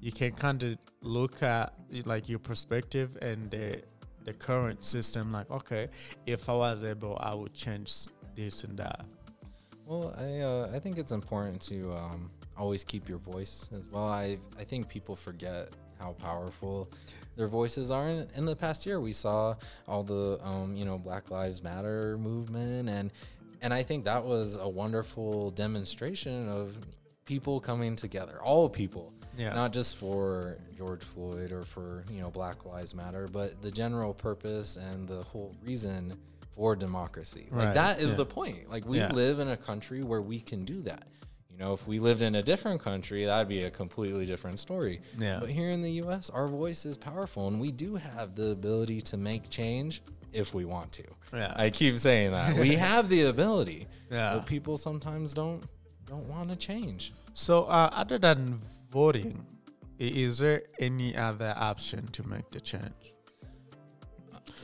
[0.00, 1.72] you can kind of look at
[2.04, 3.82] like your perspective and the
[4.24, 5.88] the current system like okay
[6.26, 9.04] if i was able i would change this and that
[9.86, 14.08] well i uh, i think it's important to um, always keep your voice as well
[14.08, 16.88] i i think people forget how powerful
[17.36, 19.54] their voices are in, in the past year we saw
[19.86, 23.10] all the um, you know black lives matter movement and
[23.62, 26.76] and i think that was a wonderful demonstration of
[27.24, 29.54] people coming together all people yeah.
[29.54, 34.12] Not just for George Floyd or for, you know, Black Lives Matter, but the general
[34.12, 36.18] purpose and the whole reason
[36.56, 37.46] for democracy.
[37.52, 37.74] Like right.
[37.74, 38.16] that is yeah.
[38.16, 38.68] the point.
[38.68, 39.12] Like we yeah.
[39.12, 41.06] live in a country where we can do that.
[41.58, 45.00] You know, if we lived in a different country, that'd be a completely different story.
[45.18, 45.40] Yeah.
[45.40, 49.00] But here in the US, our voice is powerful and we do have the ability
[49.02, 50.02] to make change
[50.32, 51.04] if we want to.
[51.32, 51.52] Yeah.
[51.56, 52.56] I keep saying that.
[52.56, 53.88] we have the ability.
[54.08, 54.34] Yeah.
[54.34, 55.64] But people sometimes don't
[56.06, 57.12] don't want to change.
[57.34, 58.58] So uh, other than
[58.90, 59.44] voting,
[59.98, 63.12] is there any other option to make the change?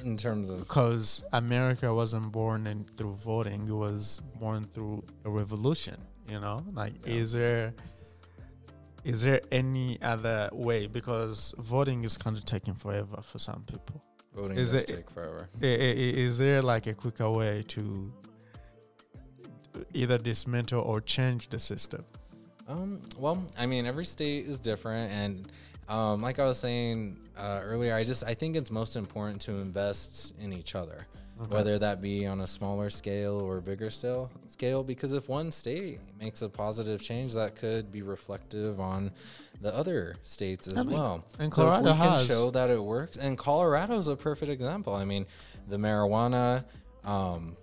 [0.05, 5.31] In terms of because America wasn't born in, through voting; it was born through a
[5.31, 5.97] revolution.
[6.29, 7.15] You know, like yeah.
[7.15, 7.75] is there
[9.05, 10.87] is there any other way?
[10.87, 14.03] Because voting is kind of taking forever for some people.
[14.35, 15.49] Voting is does it, take forever.
[15.61, 18.13] Is there like a quicker way to
[19.93, 22.05] either dismantle or change the system?
[22.67, 25.53] Um, well, I mean, every state is different, and
[25.89, 29.53] um, like I was saying uh, earlier, I just I think it's most important to
[29.53, 31.07] invest in each other,
[31.43, 31.55] okay.
[31.55, 34.31] whether that be on a smaller scale or bigger scale.
[34.47, 39.11] Scale, because if one state makes a positive change, that could be reflective on
[39.61, 41.25] the other states as I mean, well.
[41.39, 42.27] And Colorado so if we has.
[42.27, 44.95] can show that it works, and Colorado is a perfect example.
[44.95, 45.27] I mean,
[45.69, 46.65] the marijuana.
[47.05, 47.57] Um,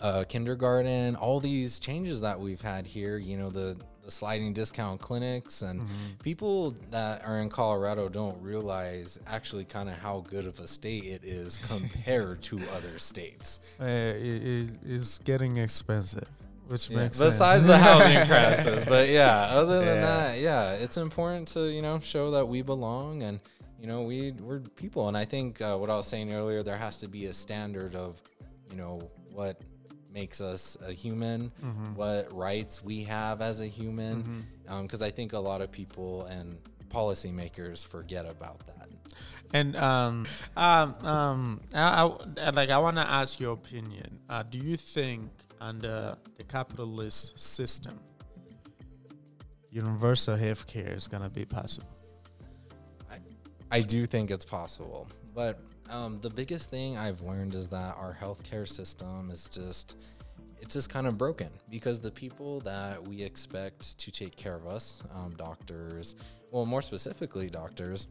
[0.00, 3.76] uh, kindergarten, all these changes that we've had here, you know, the
[4.10, 6.14] the sliding discount clinics and mm-hmm.
[6.22, 11.04] people that are in Colorado don't realize actually kind of how good of a state
[11.04, 13.60] it is compared to other states.
[13.80, 16.28] Uh, it, it is getting expensive.
[16.66, 19.48] Which yeah, makes besides the housing crisis, but yeah.
[19.50, 20.00] Other than yeah.
[20.02, 23.40] that, yeah, it's important to you know show that we belong and
[23.80, 25.08] you know we we're people.
[25.08, 27.96] And I think uh, what I was saying earlier, there has to be a standard
[27.96, 28.22] of
[28.70, 29.60] you know what
[30.12, 31.94] makes us a human, mm-hmm.
[31.94, 34.46] what rights we have as a human.
[34.64, 35.02] Because mm-hmm.
[35.02, 36.58] um, I think a lot of people and
[36.88, 38.80] policymakers forget about that.
[39.52, 44.20] And um, um, um, I, I, like I want to ask your opinion.
[44.28, 45.30] Uh, do you think
[45.60, 47.98] under the capitalist system,
[49.70, 51.88] universal health care is gonna be possible?
[53.10, 53.18] I,
[53.70, 58.16] I do think it's possible, but um, the biggest thing I've learned is that our
[58.20, 59.96] healthcare system is just
[60.60, 64.66] it's just kind of broken because the people that we expect to take care of
[64.66, 66.14] us, um, doctors,
[66.50, 68.06] well, more specifically, doctors,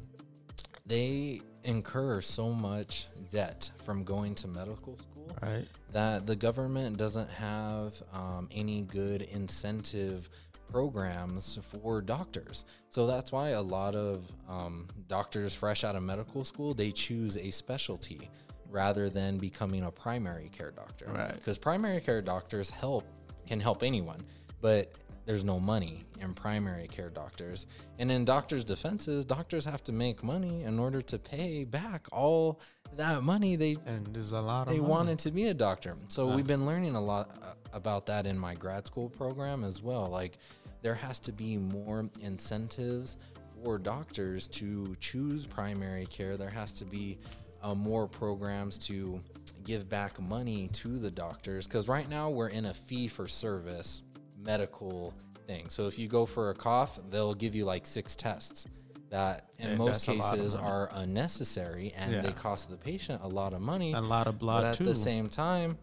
[0.86, 5.68] they incur so much debt from going to medical school right.
[5.92, 10.30] that the government doesn't have um, any good incentive
[10.72, 12.66] programs for doctors.
[12.90, 17.38] So that's why a lot of um, doctors fresh out of medical school they choose
[17.38, 18.30] a specialty
[18.70, 21.08] rather than becoming a primary care doctor.
[21.08, 21.34] Right.
[21.34, 23.06] Because primary care doctors help
[23.48, 24.24] can help anyone,
[24.62, 24.94] but
[25.26, 27.68] there's no money in primary care doctors.
[28.00, 32.60] And in doctors' defenses, doctors have to make money in order to pay back all
[32.98, 35.96] that money they and there's a lot they wanted to be a doctor.
[36.08, 39.82] So we've been learning a lot uh, about that in my grad school program as
[39.82, 40.08] well.
[40.08, 40.38] Like
[40.82, 43.18] there has to be more incentives
[43.64, 46.38] for doctors to choose primary care.
[46.38, 47.20] There has to be
[47.62, 49.22] uh, more programs to
[49.64, 54.02] give back money to the doctors because right now we're in a fee for service
[54.42, 55.14] medical
[55.48, 55.68] thing.
[55.70, 58.68] So if you go for a cough, they'll give you like six tests
[59.10, 62.22] that in yeah, most cases are unnecessary and yeah.
[62.22, 63.94] they cost the patient a lot of money.
[63.94, 64.84] A lot of blood but at too.
[64.84, 65.78] the same time,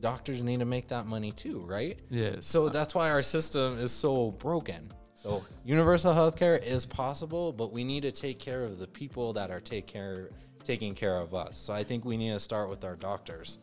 [0.00, 1.98] doctors need to make that money too, right?
[2.10, 2.46] Yes.
[2.46, 4.92] So that's why our system is so broken.
[5.14, 9.50] So universal healthcare is possible, but we need to take care of the people that
[9.50, 10.30] are take care
[10.64, 11.56] taking care of us.
[11.56, 13.58] So I think we need to start with our doctors.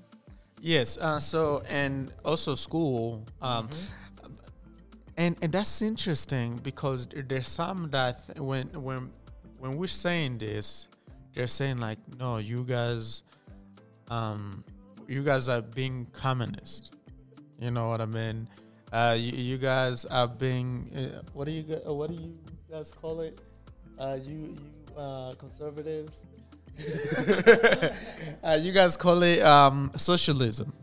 [0.59, 0.97] Yes.
[0.97, 3.25] Uh, so and also school.
[3.41, 4.10] Um, mm-hmm.
[5.17, 9.11] And and that's interesting because there's some that th- when when
[9.57, 10.87] when we're saying this,
[11.33, 13.23] they're saying like, no, you guys,
[14.09, 14.63] um,
[15.07, 16.95] you guys are being communist.
[17.59, 18.47] You know what I mean?
[18.91, 22.33] Uh, you, you guys are being uh, what do you uh, what do you
[22.69, 23.39] guys call it?
[23.99, 26.25] Uh, you you uh, conservatives.
[28.43, 30.73] uh, you guys call it um, socialism.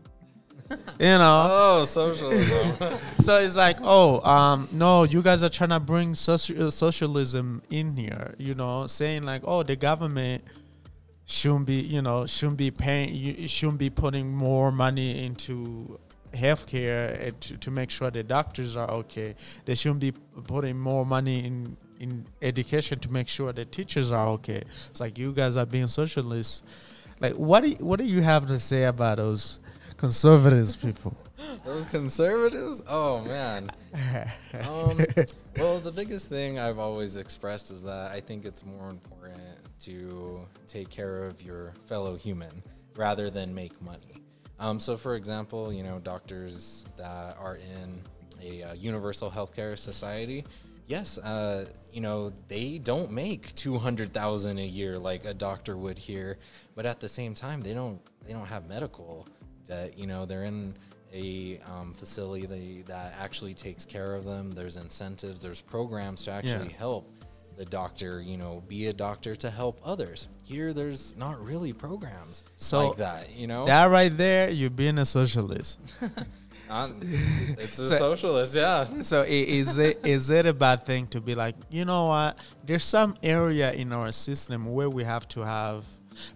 [0.99, 1.47] You know.
[1.49, 2.97] Oh, socialism.
[3.19, 7.61] so it's like, oh, um, no, you guys are trying to bring soci- uh, socialism
[7.69, 8.35] in here.
[8.37, 10.43] You know, saying like, oh, the government
[11.25, 15.99] shouldn't be, you know, shouldn't be paying, you shouldn't be putting more money into
[16.33, 19.35] healthcare to, to make sure the doctors are okay.
[19.65, 24.27] They shouldn't be putting more money in in education to make sure the teachers are
[24.29, 24.63] okay.
[24.89, 26.63] It's like you guys are being socialists.
[27.19, 29.59] Like what do you, what do you have to say about those
[29.99, 31.15] conservatives people?
[31.65, 32.81] Those conservatives?
[32.87, 33.69] Oh man.
[34.63, 34.97] um,
[35.57, 39.43] well, the biggest thing I've always expressed is that I think it's more important
[39.81, 42.63] to take care of your fellow human
[42.95, 44.21] rather than make money.
[44.59, 48.01] Um, so, for example, you know, doctors that are in
[48.41, 50.45] a uh, universal healthcare society,
[50.87, 55.77] yes, uh, you know, they don't make two hundred thousand a year like a doctor
[55.77, 56.37] would here,
[56.75, 59.27] but at the same time, they don't they don't have medical
[59.69, 59.97] debt.
[59.97, 60.73] You know, they're in
[61.13, 64.51] a um, facility that actually takes care of them.
[64.51, 65.39] There's incentives.
[65.39, 66.77] There's programs to actually yeah.
[66.77, 67.09] help
[67.57, 70.29] the doctor, you know, be a doctor to help others.
[70.43, 73.65] Here, there's not really programs so like that, you know.
[73.65, 75.79] That right there, you're being a socialist.
[76.71, 79.01] it's a so, socialist, yeah.
[79.01, 82.37] So is it is it a bad thing to be like, you know what?
[82.63, 85.83] There's some area in our system where we have to have,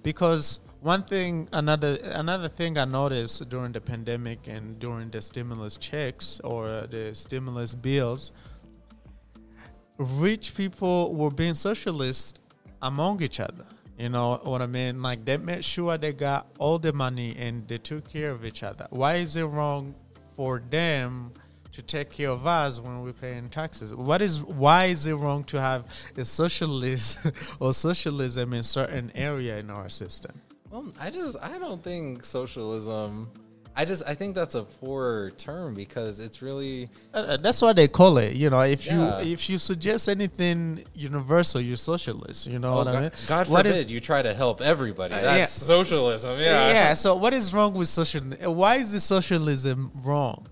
[0.01, 5.77] because one thing, another another thing I noticed during the pandemic and during the stimulus
[5.77, 8.33] checks or the stimulus bills
[9.97, 12.39] rich people were being socialist
[12.81, 13.65] among each other.
[13.97, 15.01] You know what I mean?
[15.01, 18.63] Like they made sure they got all the money and they took care of each
[18.63, 18.87] other.
[18.89, 19.93] Why is it wrong
[20.35, 21.31] for them
[21.71, 23.93] to take care of us when we're paying taxes?
[23.93, 25.85] What is why is it wrong to have
[26.17, 27.27] a socialist
[27.59, 30.41] or socialism in certain area in our system?
[30.73, 33.29] Well, I just I don't think socialism
[33.75, 37.73] I just I think that's a poor term because it's really uh, uh, that's why
[37.73, 38.33] they call it.
[38.33, 39.21] You know, if yeah.
[39.21, 42.47] you if you suggest anything universal, you're socialist.
[42.47, 43.11] You know oh, what God, I mean?
[43.27, 45.13] God what forbid is, you try to help everybody.
[45.13, 45.67] Uh, that's yeah.
[45.67, 46.39] socialism.
[46.39, 46.69] Yeah.
[46.69, 46.93] Yeah.
[46.95, 48.55] So what is wrong with socialism?
[48.55, 50.47] Why is the socialism wrong?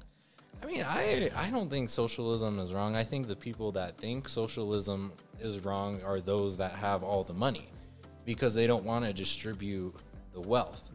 [0.62, 2.96] I mean, I I don't think socialism is wrong.
[2.96, 7.34] I think the people that think socialism is wrong are those that have all the
[7.34, 7.70] money
[8.24, 9.96] because they don't want to distribute
[10.34, 10.92] the wealth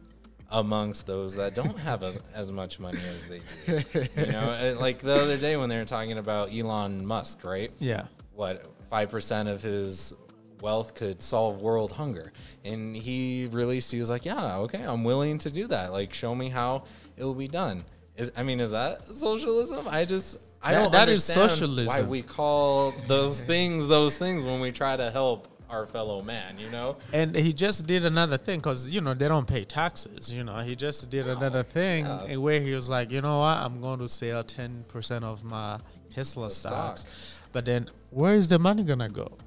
[0.49, 3.83] amongst those that don't have as, as much money as they do.
[4.15, 4.39] You know,
[4.77, 7.71] uh, like the other day when they were talking about Elon Musk, right?
[7.79, 8.05] Yeah.
[8.33, 10.13] What five percent of his
[10.61, 12.31] wealth could solve world hunger,
[12.63, 13.91] and he released.
[13.91, 15.91] He was like, "Yeah, okay, I'm willing to do that.
[15.91, 16.83] Like, show me how
[17.15, 17.83] it will be done."
[18.15, 19.87] Is I mean, is that socialism?
[19.87, 21.87] I just I that, don't that understand socialism.
[21.87, 26.57] why we call those things those things when we try to help our fellow man,
[26.57, 26.97] you know?
[27.13, 30.59] And he just did another thing because, you know, they don't pay taxes, you know?
[30.59, 32.35] He just did another thing yeah.
[32.37, 33.57] where he was like, you know what?
[33.57, 37.01] I'm going to sell 10% of my Tesla stocks.
[37.01, 37.51] Stock.
[37.51, 39.37] But then where is the money going to go?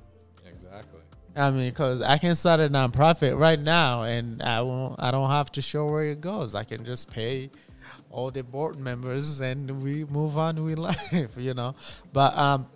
[0.46, 1.00] Exactly.
[1.36, 5.30] I mean, because I can start a nonprofit right now and I won't, I don't
[5.30, 6.54] have to show where it goes.
[6.54, 7.50] I can just pay
[8.10, 11.74] all the board members and we move on with life, you know?
[12.12, 12.66] But, um,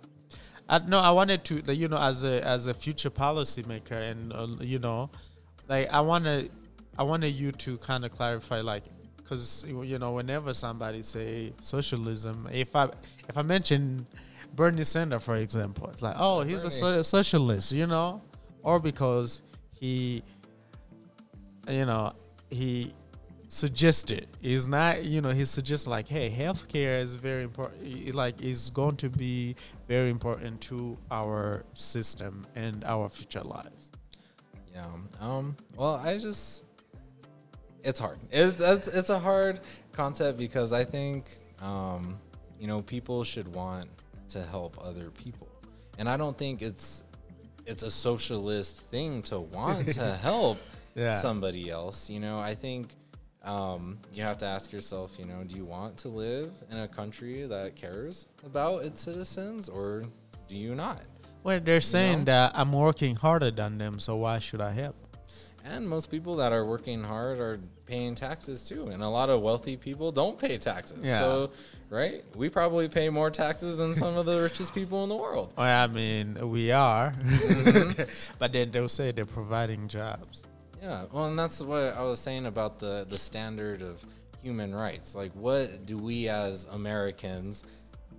[0.67, 4.47] I, no, I wanted to, you know, as a as a future policymaker, and uh,
[4.61, 5.09] you know,
[5.69, 6.51] like I wanted,
[6.97, 8.83] I wanted you to kind of clarify, like,
[9.17, 12.89] because you know, whenever somebody say socialism, if I
[13.29, 14.07] if I mention
[14.55, 18.21] Bernie Sanders, for example, it's like, oh, he's a, so- socialist, you know,
[18.63, 19.43] or because
[19.79, 20.23] he,
[21.69, 22.13] you know,
[22.49, 22.91] he
[23.55, 28.69] suggested is not you know he suggests like hey healthcare is very important like is
[28.71, 29.55] going to be
[29.87, 33.91] very important to our system and our future lives.
[34.73, 34.85] Yeah
[35.21, 36.65] um well i just
[37.81, 38.17] it's hard.
[38.29, 39.61] It's it's, it's a hard
[39.93, 42.17] concept because i think um
[42.59, 43.89] you know people should want
[44.29, 45.47] to help other people.
[45.97, 47.03] And i don't think it's
[47.65, 50.57] it's a socialist thing to want to help
[50.93, 51.13] yeah.
[51.13, 52.37] somebody else you know?
[52.37, 52.89] I think
[53.45, 56.87] um, you have to ask yourself, you know, do you want to live in a
[56.87, 60.03] country that cares about its citizens or
[60.47, 61.01] do you not?
[61.43, 62.25] Well, they're saying know?
[62.25, 64.95] that I'm working harder than them, so why should I help?
[65.63, 68.87] And most people that are working hard are paying taxes too.
[68.87, 70.99] And a lot of wealthy people don't pay taxes.
[71.03, 71.19] Yeah.
[71.19, 71.51] So,
[71.89, 72.23] right?
[72.35, 75.53] We probably pay more taxes than some of the richest people in the world.
[75.57, 77.13] Well, I mean, we are.
[77.13, 78.35] Mm-hmm.
[78.39, 80.43] but then they'll say they're providing jobs.
[80.85, 84.05] Yeah, well, and that's what I was saying about the the standard of
[84.43, 85.15] human rights.
[85.15, 87.63] Like, what do we as Americans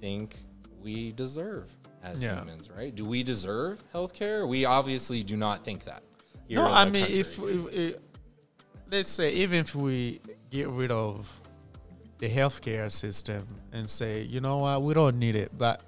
[0.00, 0.36] think
[0.82, 2.40] we deserve as yeah.
[2.40, 2.68] humans?
[2.76, 2.92] Right?
[2.92, 4.48] Do we deserve healthcare?
[4.48, 6.02] We obviously do not think that.
[6.50, 7.96] no, I mean, if, if, if
[8.90, 11.40] let's say even if we get rid of
[12.18, 15.82] the healthcare system and say, you know what, we don't need it, but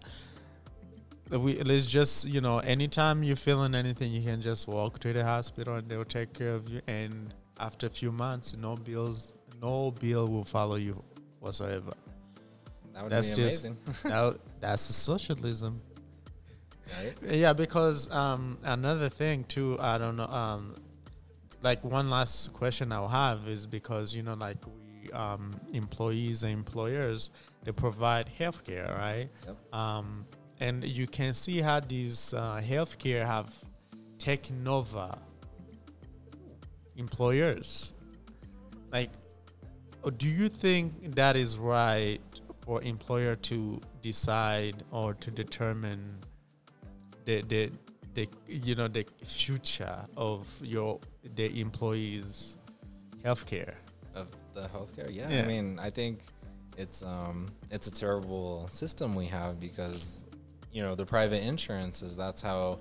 [1.31, 5.25] we let's just you know anytime you're feeling anything you can just walk to the
[5.25, 6.81] hospital and they'll take care of you.
[6.87, 11.03] And after a few months no bills no bill will follow you
[11.41, 11.93] whatsoever.
[12.95, 13.77] That would that's be amazing.
[13.87, 15.81] just, that, that's socialism.
[17.03, 17.15] Right?
[17.37, 20.75] yeah because um, another thing too i don't know um,
[21.63, 26.53] like one last question i'll have is because you know like we um, employees and
[26.53, 27.31] employers
[27.65, 29.29] they provide healthcare right?
[29.47, 29.75] Yep.
[29.75, 30.25] um,
[30.61, 33.53] and you can see how these uh, healthcare have
[34.19, 35.15] taken over
[36.97, 37.93] employers.
[38.93, 39.11] Like,
[40.17, 42.21] do you think that is right
[42.61, 46.19] for employer to decide or to determine
[47.25, 47.71] the the
[48.15, 50.99] the you know the future of your
[51.37, 52.57] the employees'
[53.25, 53.75] healthcare?
[54.15, 55.31] Of the healthcare, yeah.
[55.31, 55.43] yeah.
[55.43, 56.21] I mean, I think
[56.77, 60.25] it's um it's a terrible system we have because
[60.73, 62.79] you know the private insurances that's how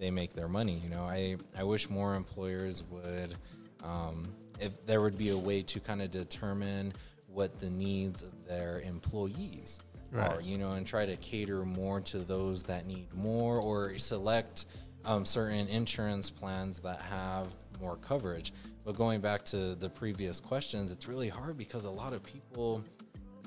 [0.00, 0.80] they make their money.
[0.82, 3.36] You know, I I wish more employers would,
[3.84, 4.26] um,
[4.58, 6.92] if there would be a way to kind of determine
[7.28, 9.78] what the needs of their employees
[10.10, 10.32] right.
[10.32, 14.66] are, you know, and try to cater more to those that need more, or select
[15.04, 17.48] um, certain insurance plans that have
[17.80, 18.52] more coverage.
[18.84, 22.82] But going back to the previous questions, it's really hard because a lot of people,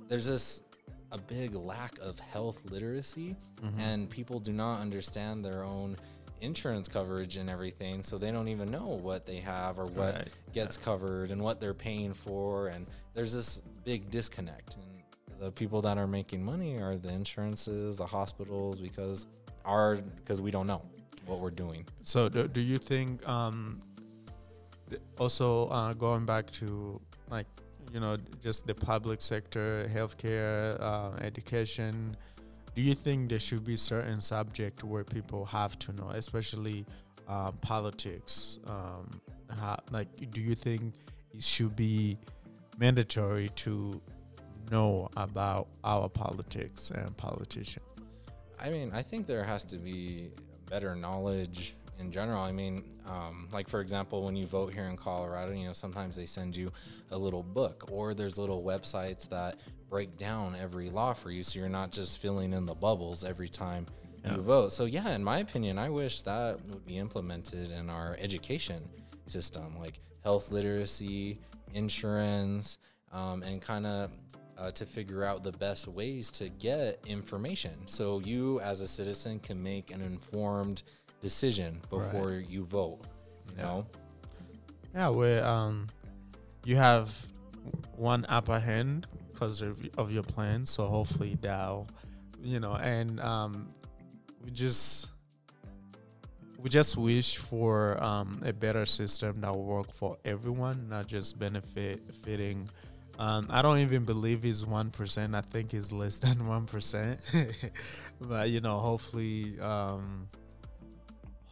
[0.08, 0.62] there's this
[1.14, 3.80] a big lack of health literacy, mm-hmm.
[3.80, 5.96] and people do not understand their own
[6.42, 10.28] insurance coverage and everything, so they don't even know what they have or what right.
[10.54, 10.84] gets yeah.
[10.84, 14.76] covered and what they're paying for, and there's this big disconnect.
[14.76, 19.28] And the people that are making money are the insurances, the hospitals, because
[19.66, 20.82] are because we don't know
[21.28, 21.86] what we're doing.
[22.02, 23.80] So, do, do you think um,
[25.18, 27.00] also uh, going back to
[27.30, 27.46] like
[27.94, 32.18] you know just the public sector healthcare uh, education.
[32.76, 36.86] Do you think there should be certain subject where people have to know especially
[37.28, 38.58] um, politics?
[38.66, 39.22] Um,
[39.60, 40.96] how, like do you think
[41.34, 42.18] it should be
[42.80, 44.02] mandatory to
[44.72, 47.86] know about our politics and politicians?
[48.60, 50.30] I mean i think there has to be
[50.70, 52.42] better knowledge in general.
[52.42, 56.16] I mean, um, like for example, when you vote here in Colorado, you know, sometimes
[56.16, 56.72] they send you
[57.12, 61.60] a little book, or there's little websites that break down every law for you, so
[61.60, 63.86] you're not just filling in the bubbles every time
[64.24, 64.36] yeah.
[64.36, 64.72] you vote.
[64.72, 68.84] So yeah, in my opinion, I wish that would be implemented in our education
[69.26, 71.40] system, like health literacy,
[71.74, 72.78] insurance,
[73.12, 74.12] um, and kind of
[74.58, 79.40] uh, to figure out the best ways to get information so you as a citizen
[79.40, 80.84] can make an informed
[81.24, 82.50] decision before right.
[82.50, 83.00] you vote.
[83.48, 83.64] You yeah.
[83.64, 83.88] know.
[84.94, 85.88] Yeah, where um,
[86.66, 87.10] you have
[87.96, 90.66] one upper hand because of, of your plan.
[90.66, 91.86] So hopefully that,
[92.44, 93.70] you know, and um,
[94.44, 95.08] we just
[96.60, 101.40] we just wish for um, a better system that will work for everyone, not just
[101.40, 102.70] benefit fitting.
[103.18, 105.36] Um, I don't even believe he's one percent.
[105.36, 107.20] I think he's less than one percent.
[108.22, 110.28] but you know, hopefully, um,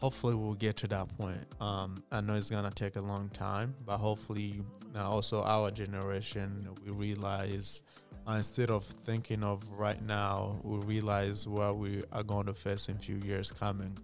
[0.01, 1.45] hopefully we'll get to that point.
[1.61, 4.61] Um, I know it's gonna take a long time, but hopefully
[4.95, 7.81] also our generation we realize
[8.27, 12.87] uh, instead of thinking of right now, we realize what we are going to face
[12.87, 13.97] in few years coming.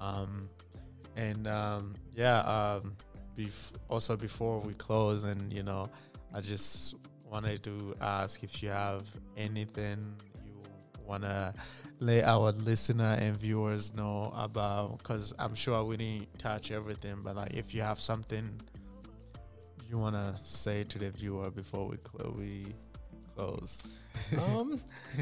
[0.00, 0.50] Um,
[1.16, 2.94] and um, yeah, um,
[3.38, 5.88] bef- also before we close, and you know,
[6.34, 6.96] I just
[7.30, 10.14] wanted to ask if you have anything
[11.06, 11.52] want to
[12.00, 17.36] let our listener and viewers know about because i'm sure we didn't touch everything but
[17.36, 18.60] like if you have something
[19.88, 22.66] you want to say to the viewer before we, cl- we
[23.34, 23.82] close
[24.38, 24.80] um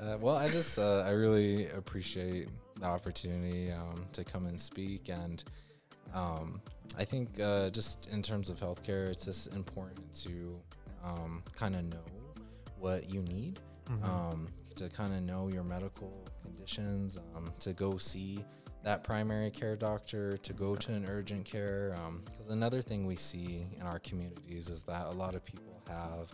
[0.00, 2.48] uh, well i just uh, i really appreciate
[2.78, 5.44] the opportunity um, to come and speak and
[6.14, 6.60] um,
[6.98, 10.58] i think uh, just in terms of healthcare it's just important to
[11.04, 12.04] um, kind of know
[12.78, 13.58] what you need
[13.88, 14.04] mm-hmm.
[14.04, 18.44] Um, to kind of know your medical conditions, um, to go see
[18.84, 21.96] that primary care doctor, to go to an urgent care.
[22.24, 25.82] Because um, another thing we see in our communities is that a lot of people
[25.88, 26.30] have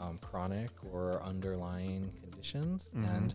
[0.00, 2.90] um, chronic or underlying conditions.
[2.94, 3.14] Mm-hmm.
[3.14, 3.34] And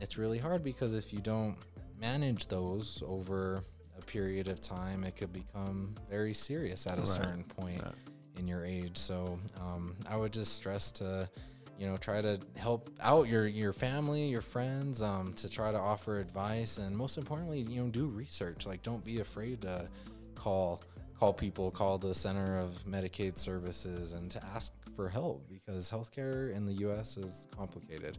[0.00, 1.56] it's really hard because if you don't
[2.00, 3.62] manage those over
[3.98, 7.08] a period of time, it could become very serious at a right.
[7.08, 7.94] certain point right.
[8.38, 8.96] in your age.
[8.96, 11.28] So um, I would just stress to
[11.78, 15.78] you know try to help out your your family your friends um, to try to
[15.78, 18.66] offer advice and most importantly you know do research.
[18.66, 19.88] Like don't be afraid to
[20.34, 20.82] call
[21.18, 26.54] call people call the center of medicaid services and to ask for help because healthcare
[26.54, 28.18] in the us is complicated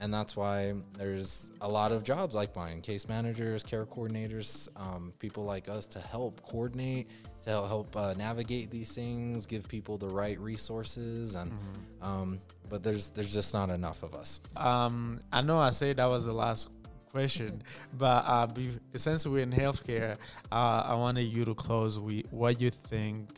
[0.00, 5.12] and that's why there's a lot of jobs like mine case managers care coordinators um,
[5.18, 7.08] people like us to help coordinate
[7.42, 12.04] to help uh, navigate these things give people the right resources and mm-hmm.
[12.04, 14.40] um, but there's there's just not enough of us.
[14.56, 16.68] Um, I know I said that was the last
[17.10, 17.62] question,
[17.98, 20.16] but uh, be, since we're in healthcare,
[20.52, 23.28] uh, I wanted you to close with what you think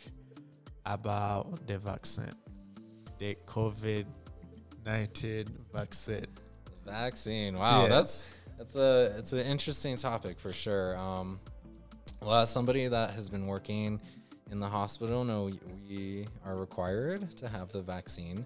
[0.86, 2.32] about the vaccine,
[3.18, 4.06] the COVID
[4.84, 6.26] nineteen vaccine.
[6.90, 7.56] Vaccine.
[7.56, 7.90] Wow, yes.
[7.90, 8.28] that's
[8.58, 10.96] that's a it's an interesting topic for sure.
[10.96, 11.40] Um,
[12.20, 14.00] well, as somebody that has been working
[14.50, 15.50] in the hospital, no,
[15.88, 18.44] we are required to have the vaccine.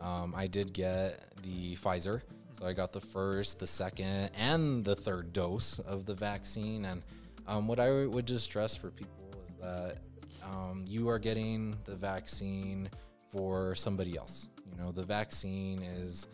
[0.00, 2.20] Um, I did get the Pfizer,
[2.52, 6.84] so I got the first, the second, and the third dose of the vaccine.
[6.84, 7.02] And
[7.46, 9.98] um, what I would just stress for people is that
[10.44, 12.88] um, you are getting the vaccine
[13.32, 14.48] for somebody else.
[14.70, 16.26] You know, the vaccine is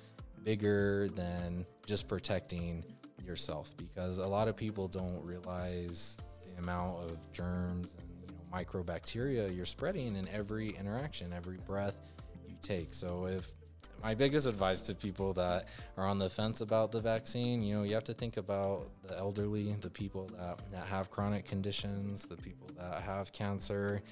[0.45, 2.85] bigger than just protecting
[3.25, 8.57] yourself because a lot of people don't realize the amount of germs and you know,
[8.57, 12.13] microbacteria you're spreading in every interaction, every breath
[12.47, 12.93] you take.
[12.93, 13.55] So if
[14.03, 17.83] my biggest advice to people that are on the fence about the vaccine, you know,
[17.85, 22.37] you have to think about the elderly, the people that, that have chronic conditions, the
[22.37, 24.03] people that have cancer.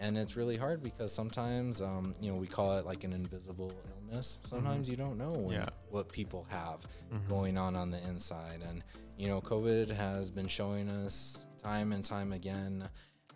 [0.00, 3.72] And it's really hard because sometimes, um, you know, we call it like an invisible
[3.96, 4.38] illness.
[4.44, 4.92] Sometimes mm-hmm.
[4.92, 5.68] you don't know when, yeah.
[5.90, 7.28] what people have mm-hmm.
[7.28, 8.62] going on on the inside.
[8.68, 8.84] And,
[9.16, 12.88] you know, COVID has been showing us time and time again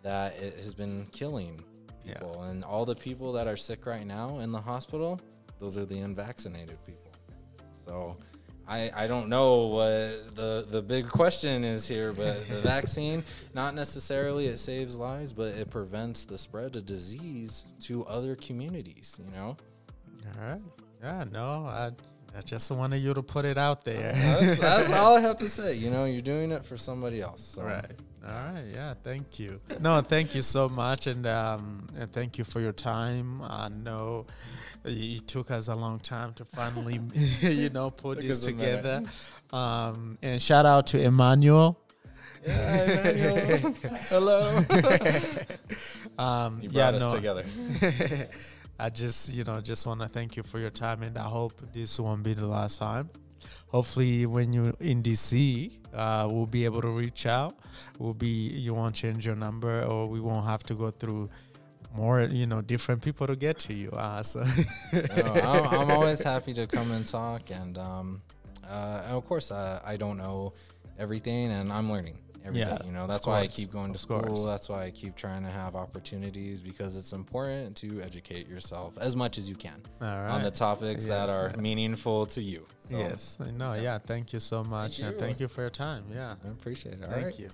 [0.02, 1.60] that it has been killing
[2.04, 2.36] people.
[2.40, 2.50] Yeah.
[2.50, 5.20] And all the people that are sick right now in the hospital,
[5.58, 7.12] those are the unvaccinated people.
[7.74, 8.16] So
[8.68, 13.22] I, I don't know what the, the big question is here, but the vaccine,
[13.54, 19.18] not necessarily it saves lives, but it prevents the spread of disease to other communities,
[19.22, 19.56] you know?
[20.38, 20.60] All right.
[21.02, 21.90] Yeah, no, I,
[22.36, 24.12] I just wanted you to put it out there.
[24.12, 25.74] that's, that's all I have to say.
[25.74, 27.42] You know, you're doing it for somebody else.
[27.42, 27.62] So.
[27.62, 27.90] Right.
[28.24, 28.64] All right.
[28.72, 28.94] Yeah.
[29.02, 29.60] Thank you.
[29.80, 33.42] No, thank you so much, and um, and thank you for your time.
[33.42, 34.26] I know
[34.84, 37.00] it took us a long time to finally,
[37.40, 39.04] you know, put this together.
[39.52, 41.78] Um, and shout out to Emmanuel.
[42.46, 43.74] Yeah, Emmanuel.
[44.08, 44.56] Hello.
[46.18, 47.14] um, you brought yeah, us no.
[47.14, 47.44] together.
[48.78, 51.60] I just, you know, just want to thank you for your time, and I hope
[51.72, 53.10] this won't be the last time.
[53.68, 57.58] Hopefully, when you're in DC, uh, we'll be able to reach out.
[57.98, 61.30] We'll be, you won't change your number, or we won't have to go through
[61.94, 64.40] more you know different people to get to you uh, so
[64.92, 68.22] no, I'm, I'm, always happy to come and talk and um,
[68.68, 70.52] uh, of course uh, i don't know
[70.98, 73.98] everything and i'm learning every yeah, day, you know that's why i keep going to
[73.98, 74.46] school course.
[74.46, 79.14] that's why i keep trying to have opportunities because it's important to educate yourself as
[79.14, 81.26] much as you can on the topics yes.
[81.26, 83.82] that are meaningful to you so, yes i know yeah.
[83.82, 83.98] yeah.
[83.98, 85.06] thank you so much thank you.
[85.06, 87.38] and thank you for your time yeah i appreciate it All thank right.
[87.38, 87.50] you